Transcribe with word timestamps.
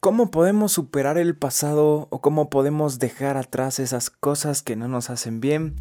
¿Cómo 0.00 0.30
podemos 0.30 0.70
superar 0.70 1.18
el 1.18 1.36
pasado 1.36 2.06
o 2.10 2.20
cómo 2.20 2.50
podemos 2.50 3.00
dejar 3.00 3.36
atrás 3.36 3.80
esas 3.80 4.10
cosas 4.10 4.62
que 4.62 4.76
no 4.76 4.86
nos 4.86 5.10
hacen 5.10 5.40
bien? 5.40 5.74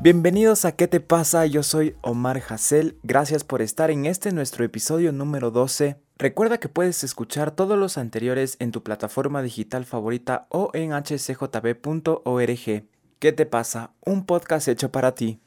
Bienvenidos 0.00 0.64
a 0.64 0.76
¿Qué 0.76 0.86
te 0.86 1.00
pasa? 1.00 1.46
Yo 1.46 1.64
soy 1.64 1.96
Omar 2.00 2.40
Hassel. 2.48 2.96
Gracias 3.02 3.42
por 3.42 3.60
estar 3.60 3.90
en 3.90 4.06
este 4.06 4.30
nuestro 4.30 4.64
episodio 4.64 5.10
número 5.10 5.50
12. 5.50 5.96
Recuerda 6.16 6.58
que 6.58 6.68
puedes 6.68 7.02
escuchar 7.02 7.50
todos 7.50 7.76
los 7.76 7.98
anteriores 7.98 8.54
en 8.60 8.70
tu 8.70 8.84
plataforma 8.84 9.42
digital 9.42 9.84
favorita 9.84 10.46
o 10.48 10.70
en 10.74 10.92
hcjb.org. 10.92 12.84
¿Qué 13.18 13.32
te 13.32 13.46
pasa? 13.46 13.90
Un 14.06 14.26
podcast 14.26 14.68
hecho 14.68 14.92
para 14.92 15.16
ti. 15.16 15.40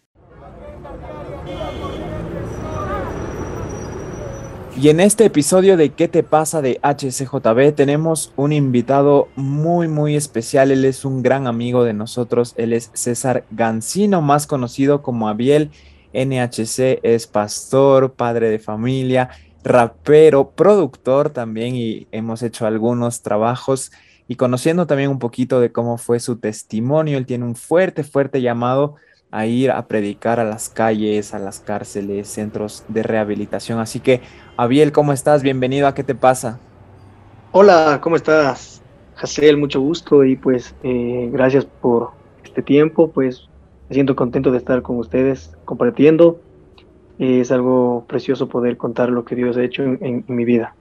Y 4.78 4.90
en 4.90 5.00
este 5.00 5.24
episodio 5.24 5.78
de 5.78 5.92
¿Qué 5.92 6.10
te 6.10 6.22
pasa 6.22 6.62
de 6.62 6.82
HCJB? 6.84 7.74
tenemos 7.74 8.34
un 8.36 8.52
invitado 8.52 9.30
muy 9.38 9.88
muy 9.88 10.18
especial. 10.18 10.70
Él 10.70 10.84
es 10.84 11.06
un 11.06 11.24
gran 11.24 11.48
amigo 11.48 11.86
de 11.86 11.94
nosotros. 11.94 12.54
Él 12.58 12.74
es 12.74 12.92
César 12.94 13.46
Gancino, 13.52 14.22
más 14.22 14.48
conocido 14.48 15.02
como 15.02 15.30
Abiel 15.30 15.72
NHC. 16.14 17.00
Es 17.04 17.26
pastor, 17.26 18.16
padre 18.16 18.50
de 18.50 18.60
familia, 18.60 19.30
rapero, 19.64 20.52
productor 20.52 21.30
también 21.30 21.76
y 21.78 22.08
hemos 22.12 22.44
hecho 22.44 22.66
algunos 22.66 23.22
trabajos 23.22 23.94
y 24.28 24.36
conociendo 24.36 24.88
también 24.88 25.10
un 25.10 25.20
poquito 25.20 25.62
de 25.62 25.72
cómo 25.72 25.98
fue 25.98 26.20
su 26.20 26.36
testimonio. 26.36 27.18
Él 27.18 27.26
tiene 27.26 27.46
un 27.46 27.56
fuerte, 27.56 28.04
fuerte 28.04 28.42
llamado 28.42 28.96
a 29.32 29.46
ir 29.46 29.72
a 29.72 29.88
predicar 29.88 30.40
a 30.40 30.44
las 30.44 30.70
calles, 30.70 31.34
a 31.34 31.40
las 31.40 31.60
cárceles, 31.60 32.28
centros 32.28 32.84
de 32.88 33.04
rehabilitación. 33.04 33.80
Así 33.80 34.00
que, 34.00 34.22
Abiel, 34.58 34.92
¿cómo 34.92 35.14
estás? 35.14 35.44
Bienvenido 35.44 35.88
a 35.88 35.94
¿Qué 35.94 36.04
te 36.04 36.16
pasa? 36.16 36.60
Hola, 37.52 38.00
¿cómo 38.02 38.16
estás? 38.16 38.82
Hazel, 39.18 39.58
mucho 39.58 39.80
gusto 39.80 40.24
y 40.24 40.36
pues 40.36 40.76
eh, 40.84 41.30
gracias 41.32 41.66
por 41.66 42.12
este 42.44 42.62
tiempo, 42.62 43.12
pues 43.12 43.48
me 43.90 43.94
siento 43.94 44.16
contento 44.16 44.52
de 44.52 44.58
estar 44.58 44.82
con 44.82 44.98
ustedes 44.98 45.56
compartiendo. 45.66 46.40
es 47.18 47.52
algo 47.52 48.06
precioso 48.08 48.50
poder 48.50 48.78
contar 48.78 49.10
lo 49.10 49.24
que 49.24 49.36
Dios 49.36 49.56
ha 49.58 49.64
hecho 49.64 49.84
en 49.84 50.26
mi 50.28 50.44
vida. 50.44 50.76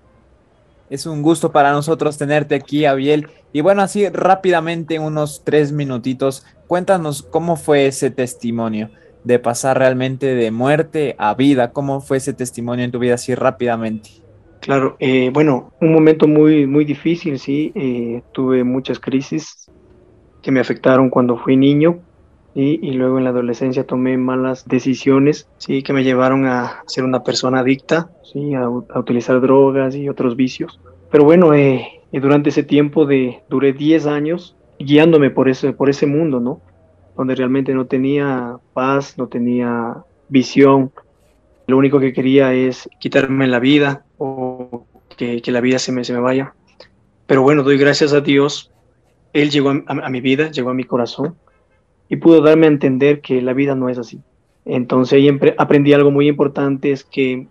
Es 0.90 1.06
un 1.06 1.22
gusto 1.22 1.50
para 1.50 1.72
nosotros 1.72 2.18
tenerte 2.18 2.54
aquí, 2.54 2.84
Abiel. 2.84 3.28
Y 3.52 3.62
bueno, 3.62 3.82
así 3.82 4.08
rápidamente, 4.08 4.98
unos 4.98 5.42
tres 5.42 5.72
minutitos, 5.72 6.44
cuéntanos 6.66 7.22
cómo 7.22 7.56
fue 7.56 7.86
ese 7.86 8.10
testimonio 8.10 8.90
de 9.24 9.38
pasar 9.38 9.78
realmente 9.78 10.34
de 10.34 10.50
muerte 10.50 11.16
a 11.18 11.34
vida. 11.34 11.72
¿Cómo 11.72 12.00
fue 12.00 12.18
ese 12.18 12.32
testimonio 12.32 12.84
en 12.84 12.90
tu 12.90 12.98
vida 12.98 13.14
así 13.14 13.34
rápidamente? 13.34 14.10
Claro, 14.60 14.96
eh, 14.98 15.30
bueno, 15.32 15.72
un 15.80 15.92
momento 15.92 16.26
muy, 16.26 16.66
muy 16.66 16.84
difícil, 16.84 17.38
sí. 17.38 17.72
Eh, 17.74 18.22
tuve 18.32 18.64
muchas 18.64 18.98
crisis 18.98 19.70
que 20.42 20.50
me 20.50 20.60
afectaron 20.60 21.10
cuando 21.10 21.36
fui 21.36 21.56
niño 21.56 22.00
y 22.56 22.92
luego 22.92 23.18
en 23.18 23.24
la 23.24 23.30
adolescencia 23.30 23.84
tomé 23.84 24.16
malas 24.16 24.68
decisiones, 24.68 25.48
sí, 25.58 25.82
que 25.82 25.92
me 25.92 26.04
llevaron 26.04 26.46
a 26.46 26.84
ser 26.86 27.02
una 27.02 27.24
persona 27.24 27.60
adicta, 27.60 28.10
sí, 28.22 28.54
a, 28.54 28.68
utilizar 28.68 29.40
drogas 29.40 29.96
y 29.96 30.08
otros 30.08 30.36
vicios. 30.36 30.80
Pero 31.10 31.24
bueno, 31.24 31.52
eh, 31.52 32.00
durante 32.12 32.50
ese 32.50 32.62
tiempo 32.62 33.06
de, 33.06 33.42
duré 33.48 33.72
10 33.72 34.06
años 34.06 34.56
guiándome 34.78 35.30
por 35.30 35.48
ese, 35.48 35.72
por 35.72 35.90
ese 35.90 36.06
mundo, 36.06 36.40
¿no? 36.40 36.60
Donde 37.16 37.34
realmente 37.34 37.74
no 37.74 37.86
tenía 37.86 38.56
paz, 38.72 39.16
no 39.18 39.28
tenía 39.28 39.96
visión. 40.28 40.92
Lo 41.66 41.76
único 41.76 42.00
que 42.00 42.12
quería 42.12 42.52
es 42.52 42.88
quitarme 42.98 43.46
la 43.46 43.60
vida 43.60 44.04
o 44.18 44.86
que, 45.16 45.40
que 45.40 45.52
la 45.52 45.60
vida 45.60 45.78
se 45.78 45.92
me, 45.92 46.04
se 46.04 46.12
me 46.12 46.20
vaya. 46.20 46.54
Pero 47.26 47.42
bueno, 47.42 47.62
doy 47.62 47.78
gracias 47.78 48.12
a 48.12 48.20
Dios. 48.20 48.70
Él 49.32 49.50
llegó 49.50 49.70
a, 49.70 50.10
mi 50.10 50.20
vida, 50.20 50.50
llegó 50.50 50.70
a 50.70 50.74
mi 50.74 50.84
corazón 50.84 51.36
y 52.08 52.16
pudo 52.16 52.40
darme 52.40 52.66
a 52.66 52.70
entender 52.70 53.20
que 53.20 53.42
la 53.42 53.52
vida 53.52 53.74
no 53.74 53.88
es 53.88 53.98
así. 53.98 54.20
Entonces 54.64 55.14
ahí 55.14 55.38
aprendí 55.58 55.92
algo 55.92 56.10
muy 56.10 56.28
importante, 56.28 56.92
es 56.92 57.04
que 57.04 57.48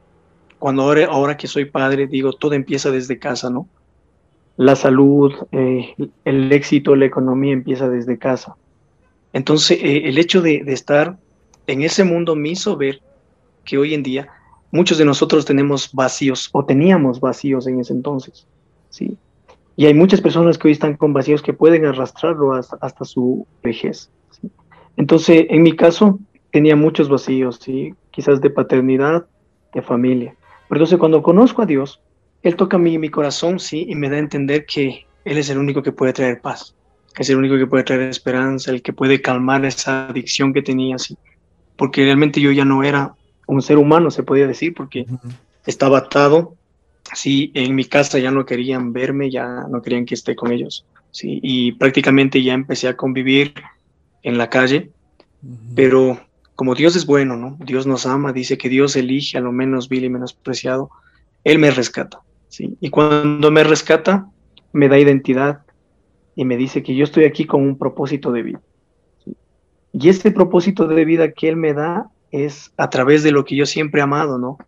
cuando 0.60 0.84
ahora 0.84 1.36
que 1.36 1.48
soy 1.48 1.66
padre, 1.66 2.08
digo, 2.08 2.34
todo 2.34 2.54
empieza 2.54 2.90
desde 2.90 3.20
casa, 3.20 3.50
¿no? 3.50 3.68
La 4.58 4.76
salud, 4.76 5.34
eh, 5.52 5.96
el 6.26 6.52
éxito, 6.52 6.96
la 6.96 7.06
economía 7.06 7.54
empieza 7.54 7.90
desde 7.90 8.18
casa. 8.18 8.56
Entonces, 9.34 9.80
eh, 9.82 10.04
el 10.06 10.18
hecho 10.18 10.42
de, 10.42 10.64
estar 10.68 11.18
en 11.68 11.82
ese 11.82 12.04
mundo 12.04 12.36
me 12.36 12.50
hizo 12.50 12.78
ver 12.78 13.02
que 13.66 13.78
hoy 13.78 13.94
en 13.94 14.04
día 14.04 14.28
muchos 14.72 14.98
de 14.98 15.06
nosotros 15.06 15.46
tenemos 15.46 15.92
vacíos 15.94 16.50
o 16.52 16.66
teníamos 16.66 17.20
vacíos 17.20 17.68
en 17.68 17.80
ese 17.80 17.94
entonces, 17.94 18.48
¿sí? 18.90 19.18
Y 19.76 19.86
hay 19.88 19.94
muchas 19.94 20.22
personas 20.22 20.58
que 20.58 20.68
hoy 20.68 20.74
están 20.74 20.98
con 20.98 21.14
vacíos 21.14 21.42
que 21.42 21.54
pueden 21.54 21.86
arrastrarlo 21.86 22.54
hasta, 22.54 22.78
hasta 22.80 23.06
su 23.06 23.48
vejez. 23.64 24.12
Entonces, 24.98 25.48
en 25.50 25.64
mi 25.64 25.76
caso, 25.76 26.20
tenía 26.52 26.76
muchos 26.76 27.10
vacíos, 27.10 27.60
¿sí? 27.60 27.96
quizás 28.12 28.40
de 28.40 28.52
paternidad, 28.52 29.26
de 29.74 29.82
familia. 29.82 30.36
Pero 30.70 30.80
entonces, 30.80 31.00
cuando 31.00 31.24
conozco 31.24 31.64
a 31.64 31.66
Dios, 31.66 32.00
Él 32.44 32.56
toca 32.56 32.78
mi, 32.78 32.98
mi 32.98 33.10
corazón, 33.10 33.60
¿sí? 33.60 33.86
Y 33.88 33.96
me 33.96 34.10
da 34.10 34.18
a 34.18 34.20
entender 34.20 34.66
que 34.66 35.06
Él 35.26 35.38
es 35.38 35.50
el 35.50 35.58
único 35.58 35.82
que 35.82 35.94
puede 35.94 36.14
traer 36.14 36.42
paz, 36.42 36.76
es 37.18 37.30
el 37.30 37.38
único 37.38 37.58
que 37.58 37.68
puede 37.68 37.84
traer 37.84 38.02
esperanza, 38.02 38.72
el 38.72 38.82
que 38.82 38.94
puede 38.94 39.22
calmar 39.22 39.64
esa 39.66 40.08
adicción 40.08 40.54
que 40.54 40.62
tenía, 40.62 40.98
¿sí? 40.98 41.18
Porque 41.78 42.04
realmente 42.04 42.42
yo 42.42 42.52
ya 42.52 42.66
no 42.66 42.84
era 42.84 43.16
un 43.48 43.62
ser 43.62 43.78
humano, 43.78 44.12
se 44.12 44.24
podía 44.24 44.48
decir, 44.48 44.74
porque 44.74 45.06
estaba 45.66 46.00
atado, 46.00 46.56
¿sí? 47.14 47.52
En 47.54 47.76
mi 47.76 47.86
casa 47.86 48.20
ya 48.20 48.32
no 48.32 48.46
querían 48.46 48.94
verme, 48.94 49.30
ya 49.30 49.66
no 49.70 49.82
querían 49.82 50.06
que 50.06 50.16
esté 50.16 50.36
con 50.36 50.52
ellos, 50.52 50.86
¿sí? 51.12 51.40
Y 51.42 51.74
prácticamente 51.74 52.42
ya 52.44 52.54
empecé 52.54 52.88
a 52.88 52.98
convivir 52.98 53.54
en 54.24 54.38
la 54.38 54.50
calle, 54.50 54.90
pero 55.76 56.20
como 56.56 56.76
Dios 56.76 56.96
es 56.96 57.06
bueno, 57.06 57.36
¿no? 57.36 57.58
Dios 57.60 57.86
nos 57.86 58.06
ama, 58.06 58.34
dice 58.34 58.58
que 58.58 58.70
Dios 58.70 58.96
elige 58.96 59.38
a 59.38 59.42
lo 59.42 59.52
menos 59.52 59.90
vil 59.90 60.06
y 60.06 60.10
menospreciado, 60.10 60.90
Él 61.44 61.60
me 61.60 61.72
rescata, 61.72 62.20
¿sí? 62.54 62.78
Y 62.80 62.92
cuando 62.92 63.50
me 63.50 63.64
rescata, 63.64 64.28
me 64.74 64.88
da 64.88 65.00
identidad 65.00 65.62
y 66.36 66.46
me 66.46 66.56
dice 66.56 66.84
que 66.84 66.96
yo 66.96 67.04
estoy 67.04 67.26
aquí 67.26 67.46
con 67.46 67.64
un 67.64 67.80
propósito 67.80 68.32
de 68.32 68.44
vida. 68.44 68.62
Y 69.92 70.10
este 70.10 70.30
propósito 70.30 70.88
de 70.88 71.04
vida 71.04 71.32
que 71.32 71.50
Él 71.50 71.56
me 71.56 71.74
da 71.74 72.12
es 72.30 72.72
a 72.78 72.92
través 72.92 73.24
de 73.24 73.32
lo 73.32 73.44
que 73.44 73.56
yo 73.56 73.66
siempre 73.66 74.02
he 74.02 74.04
amado, 74.04 74.38
¿no? 74.38 74.60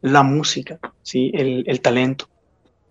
La 0.00 0.22
música, 0.22 0.78
¿sí? 1.02 1.32
El, 1.34 1.64
el 1.66 1.82
talento, 1.82 2.28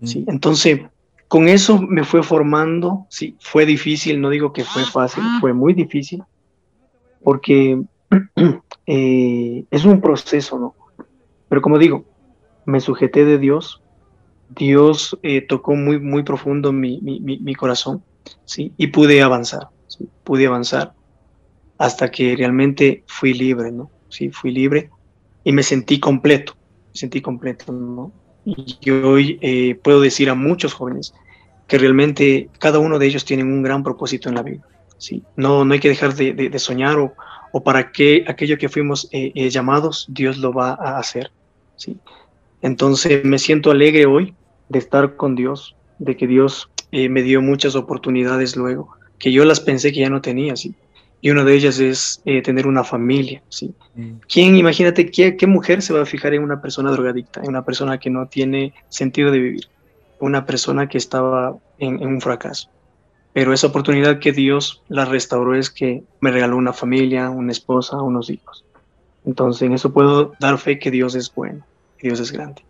¿sí? 0.03 0.19
Mm. 0.19 0.29
Entonces, 0.29 0.81
con 1.27 1.47
eso 1.47 1.81
me 1.81 2.03
fue 2.03 2.21
formando, 2.21 3.07
sí, 3.09 3.35
fue 3.39 3.65
difícil, 3.65 4.21
no 4.21 4.29
digo 4.29 4.53
que 4.53 4.63
fue 4.63 4.83
fácil, 4.85 5.23
fue 5.41 5.53
muy 5.53 5.73
difícil, 5.73 6.21
porque 7.23 7.81
eh, 8.85 9.65
es 9.71 9.85
un 9.85 9.99
proceso, 9.99 10.59
¿no? 10.59 10.75
Pero 11.49 11.61
como 11.63 11.79
digo, 11.79 12.05
me 12.65 12.79
sujeté 12.79 13.25
de 13.25 13.39
Dios, 13.39 13.82
Dios 14.55 15.17
eh, 15.23 15.41
tocó 15.41 15.75
muy, 15.75 15.99
muy 15.99 16.23
profundo 16.23 16.71
mi, 16.71 16.99
mi, 17.01 17.19
mi, 17.19 17.55
corazón, 17.55 18.03
¿sí? 18.45 18.73
Y 18.77 18.87
pude 18.87 19.21
avanzar, 19.21 19.69
pude 20.23 20.47
avanzar 20.47 20.93
hasta 21.77 22.11
que 22.11 22.35
realmente 22.35 23.03
fui 23.07 23.33
libre, 23.33 23.71
¿no? 23.71 23.89
Sí, 24.09 24.29
fui 24.29 24.51
libre 24.51 24.89
y 25.43 25.51
me 25.51 25.63
sentí 25.63 25.99
completo, 25.99 26.55
sentí 26.93 27.21
completo, 27.21 27.71
¿no? 27.71 28.11
Y 28.45 28.89
hoy 28.89 29.39
eh, 29.41 29.75
puedo 29.75 30.01
decir 30.01 30.29
a 30.29 30.35
muchos 30.35 30.73
jóvenes 30.73 31.13
que 31.67 31.77
realmente 31.77 32.49
cada 32.59 32.79
uno 32.79 32.99
de 32.99 33.07
ellos 33.07 33.25
tiene 33.25 33.43
un 33.43 33.63
gran 33.63 33.83
propósito 33.83 34.27
en 34.27 34.35
la 34.35 34.43
vida. 34.43 34.61
¿sí? 34.97 35.23
No, 35.37 35.63
no 35.63 35.73
hay 35.73 35.79
que 35.79 35.89
dejar 35.89 36.13
de, 36.13 36.33
de, 36.33 36.59
soñar 36.59 36.99
o, 36.99 37.13
o, 37.53 37.63
para 37.63 37.91
que 37.93 38.25
aquello 38.27 38.57
que 38.57 38.67
fuimos 38.67 39.07
eh, 39.11 39.49
llamados, 39.49 40.05
Dios 40.09 40.37
lo 40.37 40.51
va 40.51 40.71
a 40.71 40.97
hacer. 40.97 41.31
¿sí? 41.77 41.97
Entonces 42.61 43.23
me 43.23 43.39
siento 43.39 43.71
alegre 43.71 44.05
hoy 44.05 44.35
de 44.69 44.79
estar 44.79 45.15
con 45.15 45.35
Dios, 45.35 45.75
de 45.99 46.17
que 46.17 46.27
Dios 46.27 46.69
eh, 46.91 47.09
me 47.09 47.21
dio 47.21 47.41
muchas 47.41 47.75
oportunidades 47.75 48.55
luego, 48.55 48.89
que 49.19 49.31
yo 49.31 49.45
las 49.45 49.59
pensé 49.59 49.91
que 49.91 50.01
ya 50.01 50.09
no 50.09 50.21
tenía. 50.21 50.55
¿sí? 50.55 50.75
Y 51.21 51.29
una 51.29 51.43
de 51.43 51.55
ellas 51.55 51.79
es 51.79 52.21
eh, 52.25 52.41
tener 52.41 52.67
una 52.67 52.83
familia. 52.83 53.41
¿sí? 53.49 53.73
Mm. 53.95 54.11
¿Quién, 54.27 54.55
imagínate, 54.57 55.09
qué, 55.09 55.37
qué 55.37 55.47
mujer 55.47 55.81
se 55.81 55.93
va 55.93 56.01
a 56.01 56.05
fijar 56.05 56.33
en 56.33 56.43
una 56.43 56.61
persona 56.61 56.91
drogadicta, 56.91 57.41
en 57.41 57.49
una 57.49 57.63
persona 57.63 57.97
que 57.97 58.09
no 58.09 58.27
tiene 58.27 58.73
sentido 58.89 59.31
de 59.31 59.39
vivir? 59.39 59.67
una 60.23 60.45
persona 60.45 60.87
que 60.87 60.97
estaba 60.97 61.57
en, 61.79 62.05
un 62.05 62.21
fracaso. 62.21 62.69
Pero 63.33 63.51
esa 63.51 63.67
oportunidad 63.67 64.19
que 64.19 64.31
Dios 64.31 64.81
la 64.87 65.03
restauró 65.03 65.53
es 65.53 65.69
que 65.69 66.03
me 66.21 66.31
regaló 66.31 66.55
una 66.55 66.71
familia, 66.71 67.29
una 67.29 67.51
esposa, 67.51 68.01
unos 68.01 68.29
hijos. 68.29 68.63
Entonces 69.25 69.63
en 69.63 69.73
eso 69.73 69.91
puedo 69.91 70.33
dar 70.39 70.57
fe 70.59 70.79
que 70.79 70.91
Dios 70.91 71.15
es 71.15 71.33
bueno, 71.33 71.65
que 71.97 72.07
Dios 72.07 72.21
es 72.21 72.31
grande. 72.31 72.63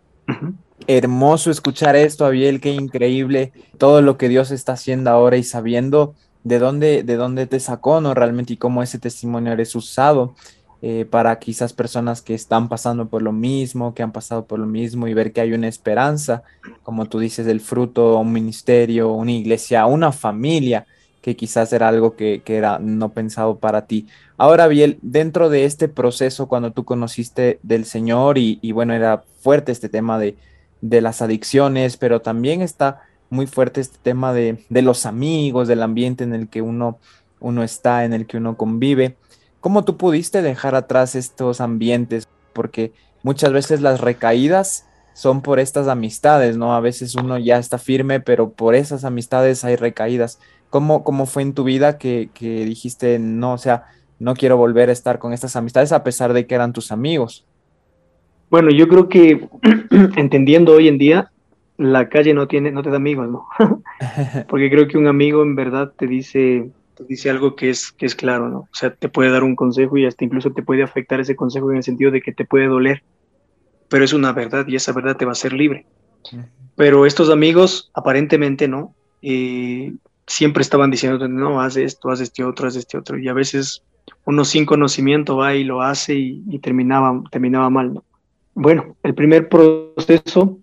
Hermoso 0.86 1.50
escuchar 1.50 1.96
esto, 1.96 2.26
Abiel, 2.26 2.60
qué 2.60 2.72
increíble 2.72 3.52
todo 3.78 4.02
lo 4.02 4.18
que 4.18 4.28
Dios 4.28 4.50
está 4.50 4.72
haciendo 4.72 5.10
ahora 5.10 5.36
y 5.36 5.42
sabiendo 5.42 6.14
de 6.42 6.58
dónde, 6.58 7.02
de 7.02 7.16
dónde 7.16 7.46
te 7.46 7.60
sacó, 7.60 8.00
¿no? 8.00 8.12
Realmente 8.12 8.52
y 8.52 8.56
cómo 8.56 8.82
ese 8.82 8.98
testimonio 8.98 9.52
eres 9.52 9.74
usado 9.74 10.34
eh, 10.82 11.06
para 11.08 11.38
quizás 11.38 11.72
personas 11.72 12.20
que 12.20 12.34
están 12.34 12.68
pasando 12.68 13.08
por 13.08 13.22
lo 13.22 13.32
mismo, 13.32 13.94
que 13.94 14.02
han 14.02 14.12
pasado 14.12 14.44
por 14.44 14.58
lo 14.58 14.66
mismo 14.66 15.08
y 15.08 15.14
ver 15.14 15.32
que 15.32 15.40
hay 15.40 15.54
una 15.54 15.66
esperanza, 15.66 16.42
como 16.82 17.06
tú 17.06 17.20
dices, 17.20 17.46
del 17.46 17.62
fruto, 17.62 18.18
un 18.18 18.32
ministerio, 18.32 19.10
una 19.12 19.32
iglesia, 19.32 19.86
una 19.86 20.12
familia, 20.12 20.86
que 21.22 21.36
quizás 21.36 21.72
era 21.72 21.88
algo 21.88 22.16
que, 22.16 22.42
era 22.44 22.78
no 22.78 23.08
pensado 23.12 23.56
para 23.56 23.86
ti. 23.86 24.08
Ahora 24.36 24.66
bien, 24.66 24.98
dentro 25.00 25.48
de 25.48 25.64
este 25.64 25.88
proceso, 25.88 26.48
cuando 26.48 26.72
tú 26.72 26.84
conociste 26.84 27.58
del 27.62 27.86
Señor 27.86 28.36
y, 28.36 28.72
bueno, 28.72 28.92
era 28.92 29.24
fuerte 29.40 29.72
este 29.72 29.88
tema 29.88 30.18
de, 30.18 30.36
de 30.84 31.00
las 31.00 31.22
adicciones, 31.22 31.96
pero 31.96 32.20
también 32.20 32.60
está 32.60 33.00
muy 33.30 33.46
fuerte 33.46 33.80
este 33.80 33.96
tema 34.02 34.34
de, 34.34 34.62
de, 34.68 34.82
los 34.82 35.06
amigos, 35.06 35.66
del 35.66 35.82
ambiente 35.82 36.24
en 36.24 36.34
el 36.34 36.48
que 36.48 36.60
uno, 36.60 36.98
uno 37.40 37.62
está, 37.62 38.04
en 38.04 38.12
el 38.12 38.26
que 38.26 38.36
uno 38.36 38.58
convive. 38.58 39.16
¿Cómo 39.60 39.84
tú 39.84 39.96
pudiste 39.96 40.42
dejar 40.42 40.74
atrás 40.74 41.14
estos 41.14 41.62
ambientes? 41.62 42.28
Porque 42.52 42.92
muchas 43.22 43.50
veces 43.50 43.80
las 43.80 44.02
recaídas 44.02 44.84
son 45.14 45.40
por 45.40 45.58
estas 45.58 45.88
amistades, 45.88 46.58
¿no? 46.58 46.74
A 46.74 46.80
veces 46.80 47.14
uno 47.14 47.38
ya 47.38 47.56
está 47.56 47.78
firme, 47.78 48.20
pero 48.20 48.50
por 48.50 48.74
esas 48.74 49.04
amistades 49.04 49.64
hay 49.64 49.76
recaídas. 49.76 50.38
¿Cómo, 50.68 51.02
cómo 51.02 51.24
fue 51.24 51.42
en 51.42 51.54
tu 51.54 51.64
vida 51.64 51.96
que, 51.96 52.28
que 52.34 52.66
dijiste, 52.66 53.18
no, 53.18 53.54
o 53.54 53.58
sea, 53.58 53.86
no 54.18 54.34
quiero 54.34 54.58
volver 54.58 54.90
a 54.90 54.92
estar 54.92 55.18
con 55.18 55.32
estas 55.32 55.56
amistades 55.56 55.92
a 55.92 56.04
pesar 56.04 56.34
de 56.34 56.46
que 56.46 56.54
eran 56.54 56.74
tus 56.74 56.92
amigos? 56.92 57.46
Bueno, 58.54 58.70
yo 58.70 58.86
creo 58.86 59.08
que 59.08 59.48
entendiendo 60.16 60.74
hoy 60.74 60.86
en 60.86 60.96
día, 60.96 61.32
la 61.76 62.08
calle 62.08 62.34
no 62.34 62.46
tiene, 62.46 62.70
no 62.70 62.84
te 62.84 62.90
da 62.90 62.98
amigos, 62.98 63.28
¿no? 63.28 63.48
Porque 64.48 64.70
creo 64.70 64.86
que 64.86 64.96
un 64.96 65.08
amigo 65.08 65.42
en 65.42 65.56
verdad 65.56 65.92
te 65.98 66.06
dice, 66.06 66.70
dice 67.08 67.30
algo 67.30 67.56
que 67.56 67.70
es, 67.70 67.90
que 67.90 68.06
es 68.06 68.14
claro, 68.14 68.48
¿no? 68.48 68.58
O 68.58 68.68
sea, 68.70 68.94
te 68.94 69.08
puede 69.08 69.30
dar 69.30 69.42
un 69.42 69.56
consejo 69.56 69.98
y 69.98 70.06
hasta 70.06 70.24
incluso 70.24 70.52
te 70.52 70.62
puede 70.62 70.84
afectar 70.84 71.18
ese 71.18 71.34
consejo 71.34 71.72
en 71.72 71.78
el 71.78 71.82
sentido 71.82 72.12
de 72.12 72.22
que 72.22 72.30
te 72.30 72.44
puede 72.44 72.66
doler, 72.66 73.02
pero 73.88 74.04
es 74.04 74.12
una 74.12 74.32
verdad 74.32 74.64
y 74.68 74.76
esa 74.76 74.92
verdad 74.92 75.16
te 75.16 75.24
va 75.24 75.32
a 75.32 75.38
hacer 75.40 75.52
libre. 75.52 75.84
Pero 76.76 77.06
estos 77.06 77.30
amigos, 77.30 77.90
aparentemente, 77.92 78.68
¿no? 78.68 78.94
Eh, 79.20 79.94
siempre 80.28 80.62
estaban 80.62 80.92
diciendo, 80.92 81.26
no, 81.26 81.60
haz 81.60 81.76
esto, 81.76 82.08
haz 82.08 82.20
este 82.20 82.44
otro, 82.44 82.68
haz 82.68 82.76
este 82.76 82.98
otro, 82.98 83.18
y 83.18 83.26
a 83.26 83.32
veces 83.32 83.82
uno 84.26 84.44
sin 84.44 84.64
conocimiento 84.64 85.38
va 85.38 85.56
y 85.56 85.64
lo 85.64 85.82
hace 85.82 86.14
y, 86.14 86.58
terminaba, 86.60 87.20
terminaba 87.32 87.68
mal, 87.68 87.94
¿no? 87.94 88.04
Bueno, 88.54 88.96
el 89.02 89.14
primer 89.14 89.48
proceso 89.48 90.58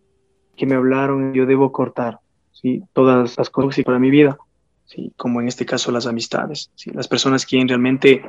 que 0.56 0.66
me 0.66 0.76
hablaron, 0.76 1.34
yo 1.34 1.46
debo 1.46 1.72
cortar, 1.72 2.20
¿sí? 2.52 2.84
Todas 2.94 3.38
las 3.38 3.50
cosas 3.50 3.84
para 3.84 4.00
mi 4.00 4.10
vida 4.10 4.38
¿sí? 4.92 5.14
como 5.16 5.42
en 5.42 5.48
este 5.48 5.66
caso 5.66 5.92
las 5.92 6.06
amistades, 6.06 6.70
¿sí? 6.76 6.92
las 6.92 7.08
personas 7.08 7.46
que 7.46 7.64
realmente 7.66 8.24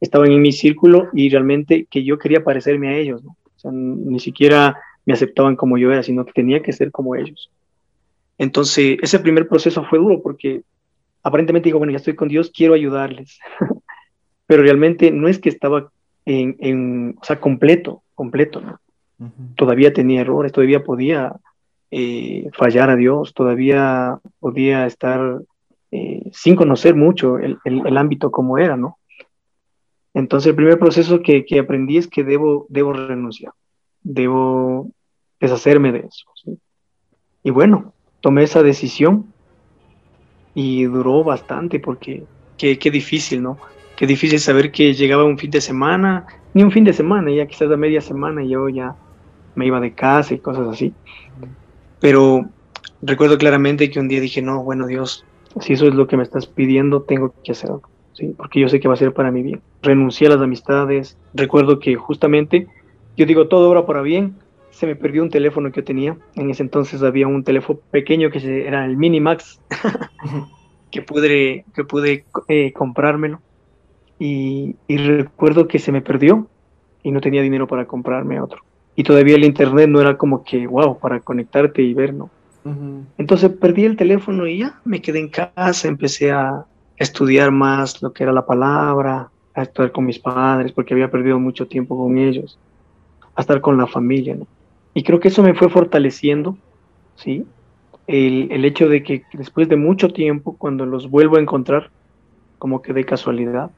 estaban 0.00 0.30
en 0.30 0.40
mi 0.40 0.52
círculo 0.52 1.08
y 1.12 1.28
realmente 1.28 1.86
que 1.90 2.04
yo 2.04 2.18
quería 2.18 2.44
parecerme 2.44 2.88
a 2.88 2.96
ellos, 2.96 3.22
¿no? 3.22 3.36
ni 3.72 4.20
siquiera 4.20 4.78
me 5.04 5.14
aceptaban 5.14 5.56
como 5.56 5.78
yo 5.78 5.90
era, 5.92 6.02
sino 6.02 6.24
que 6.24 6.32
tenía 6.32 6.62
que 6.62 6.72
ser 6.72 6.90
como 6.92 7.16
ellos. 7.16 7.50
Entonces, 8.38 8.98
ese 9.02 9.18
primer 9.18 9.48
proceso 9.48 9.84
fue 9.84 9.98
duro 9.98 10.22
porque 10.22 10.62
aparentemente 11.22 11.68
digo, 11.68 11.78
bueno, 11.78 11.92
ya 11.92 11.96
estoy 11.96 12.14
con 12.14 12.28
Dios, 12.28 12.52
quiero 12.54 12.74
ayudarles, 12.74 13.38
pero 14.46 14.62
realmente 14.62 15.10
no 15.10 15.28
es 15.28 15.38
que 15.38 15.48
estaba 15.48 15.90
en, 16.24 16.56
en 16.60 17.16
o 17.20 17.24
sea, 17.24 17.40
completo, 17.40 18.02
completo, 18.14 18.60
¿no? 18.60 18.80
Todavía 19.56 19.92
tenía 19.92 20.20
errores, 20.20 20.52
todavía 20.52 20.84
podía 20.84 21.34
eh, 21.90 22.48
fallar 22.52 22.90
a 22.90 22.96
Dios, 22.96 23.34
todavía 23.34 24.20
podía 24.38 24.86
estar 24.86 25.40
eh, 25.90 26.22
sin 26.32 26.54
conocer 26.54 26.94
mucho 26.94 27.38
el, 27.38 27.58
el, 27.64 27.96
ámbito 27.96 28.30
como 28.30 28.58
era, 28.58 28.76
¿no? 28.76 28.98
Entonces 30.14 30.50
el 30.50 30.56
primer 30.56 30.78
proceso 30.78 31.20
que, 31.22 31.46
que, 31.46 31.58
aprendí 31.58 31.96
es 31.96 32.06
que 32.06 32.24
debo, 32.24 32.66
debo 32.68 32.92
renunciar, 32.92 33.52
debo 34.02 34.90
deshacerme 35.40 35.92
de 35.92 36.00
eso. 36.00 36.26
Y 37.42 37.50
bueno, 37.50 37.94
tomé 38.20 38.42
esa 38.42 38.62
decisión 38.62 39.32
y 40.54 40.84
duró 40.84 41.24
bastante 41.24 41.80
porque 41.80 42.24
qué, 42.58 42.78
qué 42.78 42.90
difícil, 42.90 43.42
¿no? 43.42 43.58
Qué 43.96 44.06
difícil 44.06 44.38
saber 44.38 44.70
que 44.70 44.92
llegaba 44.92 45.24
un 45.24 45.38
fin 45.38 45.50
de 45.50 45.60
semana, 45.60 46.26
ni 46.52 46.62
un 46.62 46.70
fin 46.70 46.84
de 46.84 46.92
semana, 46.92 47.30
ya 47.30 47.46
quizás 47.46 47.70
a 47.70 47.76
media 47.76 48.00
semana 48.00 48.44
yo 48.44 48.68
ya 48.68 48.94
me 49.58 49.66
iba 49.66 49.80
de 49.80 49.92
casa 49.92 50.34
y 50.34 50.38
cosas 50.38 50.68
así. 50.68 50.94
Pero 52.00 52.48
recuerdo 53.02 53.36
claramente 53.36 53.90
que 53.90 53.98
un 53.98 54.08
día 54.08 54.20
dije, 54.20 54.40
no, 54.40 54.62
bueno 54.62 54.86
Dios, 54.86 55.24
si 55.60 55.72
eso 55.72 55.88
es 55.88 55.94
lo 55.94 56.06
que 56.06 56.16
me 56.16 56.22
estás 56.22 56.46
pidiendo, 56.46 57.02
tengo 57.02 57.34
que 57.42 57.52
hacerlo, 57.52 57.82
¿sí? 58.12 58.34
Porque 58.36 58.60
yo 58.60 58.68
sé 58.68 58.78
que 58.78 58.88
va 58.88 58.94
a 58.94 58.98
ser 58.98 59.12
para 59.12 59.32
mi 59.32 59.42
bien. 59.42 59.60
Renuncié 59.82 60.28
a 60.28 60.30
las 60.30 60.40
amistades. 60.40 61.18
Recuerdo 61.34 61.80
que 61.80 61.96
justamente, 61.96 62.68
yo 63.16 63.26
digo, 63.26 63.48
todo 63.48 63.68
obra 63.68 63.84
para 63.84 64.00
bien. 64.00 64.36
Se 64.70 64.86
me 64.86 64.94
perdió 64.94 65.24
un 65.24 65.30
teléfono 65.30 65.72
que 65.72 65.80
yo 65.80 65.84
tenía. 65.84 66.16
En 66.36 66.50
ese 66.50 66.62
entonces 66.62 67.02
había 67.02 67.26
un 67.26 67.42
teléfono 67.42 67.80
pequeño 67.90 68.30
que 68.30 68.66
era 68.66 68.84
el 68.84 68.96
Minimax, 68.96 69.60
que 70.92 71.02
pude, 71.02 71.64
que 71.74 71.82
pude 71.82 72.24
eh, 72.46 72.72
comprármelo. 72.72 73.40
Y, 74.20 74.76
y 74.86 74.98
recuerdo 74.98 75.66
que 75.66 75.80
se 75.80 75.90
me 75.90 76.00
perdió 76.00 76.46
y 77.02 77.10
no 77.10 77.20
tenía 77.20 77.42
dinero 77.42 77.66
para 77.66 77.86
comprarme 77.86 78.40
otro. 78.40 78.67
Y 78.98 79.04
todavía 79.04 79.36
el 79.36 79.44
internet 79.44 79.88
no 79.88 80.00
era 80.00 80.16
como 80.16 80.42
que, 80.42 80.66
wow, 80.66 80.98
para 80.98 81.20
conectarte 81.20 81.80
y 81.82 81.94
ver, 81.94 82.12
¿no? 82.12 82.30
Entonces 83.16 83.48
perdí 83.52 83.84
el 83.84 83.96
teléfono 83.96 84.44
y 84.44 84.58
ya 84.58 84.80
me 84.84 85.00
quedé 85.00 85.20
en 85.20 85.28
casa, 85.28 85.86
empecé 85.86 86.32
a 86.32 86.64
estudiar 86.96 87.52
más 87.52 88.02
lo 88.02 88.12
que 88.12 88.24
era 88.24 88.32
la 88.32 88.44
palabra, 88.44 89.30
a 89.54 89.62
estar 89.62 89.92
con 89.92 90.04
mis 90.04 90.18
padres, 90.18 90.72
porque 90.72 90.94
había 90.94 91.12
perdido 91.12 91.38
mucho 91.38 91.68
tiempo 91.68 91.96
con 91.96 92.18
ellos, 92.18 92.58
a 93.36 93.42
estar 93.42 93.60
con 93.60 93.78
la 93.78 93.86
familia, 93.86 94.36
Y 94.94 95.04
creo 95.04 95.20
que 95.20 95.28
eso 95.28 95.44
me 95.44 95.54
fue 95.54 95.70
fortaleciendo, 95.70 96.58
¿sí? 97.14 97.46
El, 98.08 98.48
el 98.50 98.64
hecho 98.64 98.88
de 98.88 99.04
que 99.04 99.22
después 99.32 99.68
de 99.68 99.76
mucho 99.76 100.08
tiempo, 100.08 100.56
cuando 100.58 100.86
los 100.86 101.08
vuelvo 101.08 101.36
a 101.36 101.40
encontrar, 101.40 101.90
como 102.58 102.82
que 102.82 102.92
de 102.92 103.04
casualidad, 103.04 103.70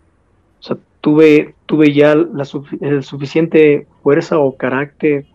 o 0.60 0.62
sea, 0.62 0.78
tuve, 1.02 1.54
tuve 1.66 1.92
ya 1.92 2.14
la 2.14 2.46
suficiente 2.46 3.86
fuerza 4.02 4.38
o 4.38 4.56
carácter 4.56 5.26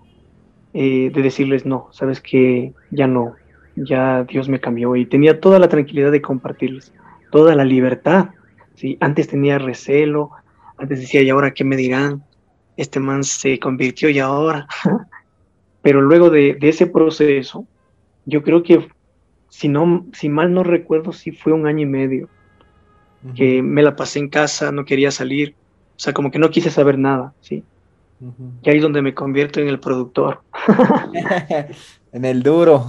eh, 0.74 1.12
de 1.14 1.22
decirles, 1.22 1.66
no, 1.66 1.88
sabes 1.92 2.22
que 2.22 2.74
ya 2.92 3.08
no, 3.08 3.36
ya 3.76 4.24
Dios 4.24 4.50
me 4.50 4.60
cambió 4.60 4.96
y 4.96 5.06
tenía 5.06 5.40
toda 5.40 5.60
la 5.60 5.70
tranquilidad 5.70 6.12
de 6.12 6.22
compartirles, 6.22 6.94
toda 7.32 7.56
la 7.56 7.66
libertad. 7.66 8.30
¿sí? 8.76 8.98
Antes 9.00 9.28
tenía 9.28 9.58
recelo, 9.58 10.32
antes 10.78 11.00
decía, 11.00 11.22
¿y 11.22 11.30
ahora 11.30 11.54
qué 11.54 11.64
me 11.64 11.78
dirán? 11.78 12.24
Este 12.78 13.00
man 13.00 13.24
se 13.24 13.60
convirtió 13.60 14.10
y 14.10 14.20
ahora. 14.20 14.68
Pero 15.82 16.02
luego 16.02 16.30
de, 16.30 16.58
ese 16.62 16.88
proceso, 16.88 17.66
yo 18.26 18.44
creo 18.44 18.64
que, 18.64 18.88
si, 19.50 19.68
no, 19.68 20.06
si 20.14 20.30
mal 20.30 20.54
no 20.54 20.64
recuerdo, 20.64 21.14
sí 21.14 21.32
fue 21.32 21.54
un 21.54 21.68
año 21.68 21.84
y 21.84 21.86
medio 21.86 22.30
que 23.36 23.64
me 23.64 23.82
la 23.82 23.96
pasé 23.96 24.20
en 24.20 24.30
casa, 24.30 24.72
no 24.72 24.86
quería 24.86 25.10
salir, 25.10 25.56
o 25.96 26.00
sea, 26.00 26.14
como 26.14 26.30
que 26.30 26.38
no 26.38 26.52
quise 26.52 26.70
saber 26.70 27.00
nada, 27.00 27.34
¿sí? 27.42 27.64
Y 28.64 28.70
ahí 28.70 28.78
es 28.78 28.82
donde 28.82 29.02
me 29.02 29.14
convierto 29.14 29.60
en 29.60 29.68
el 29.68 29.80
productor. 29.80 30.42
en 32.12 32.26
el 32.26 32.44
duro. 32.44 32.86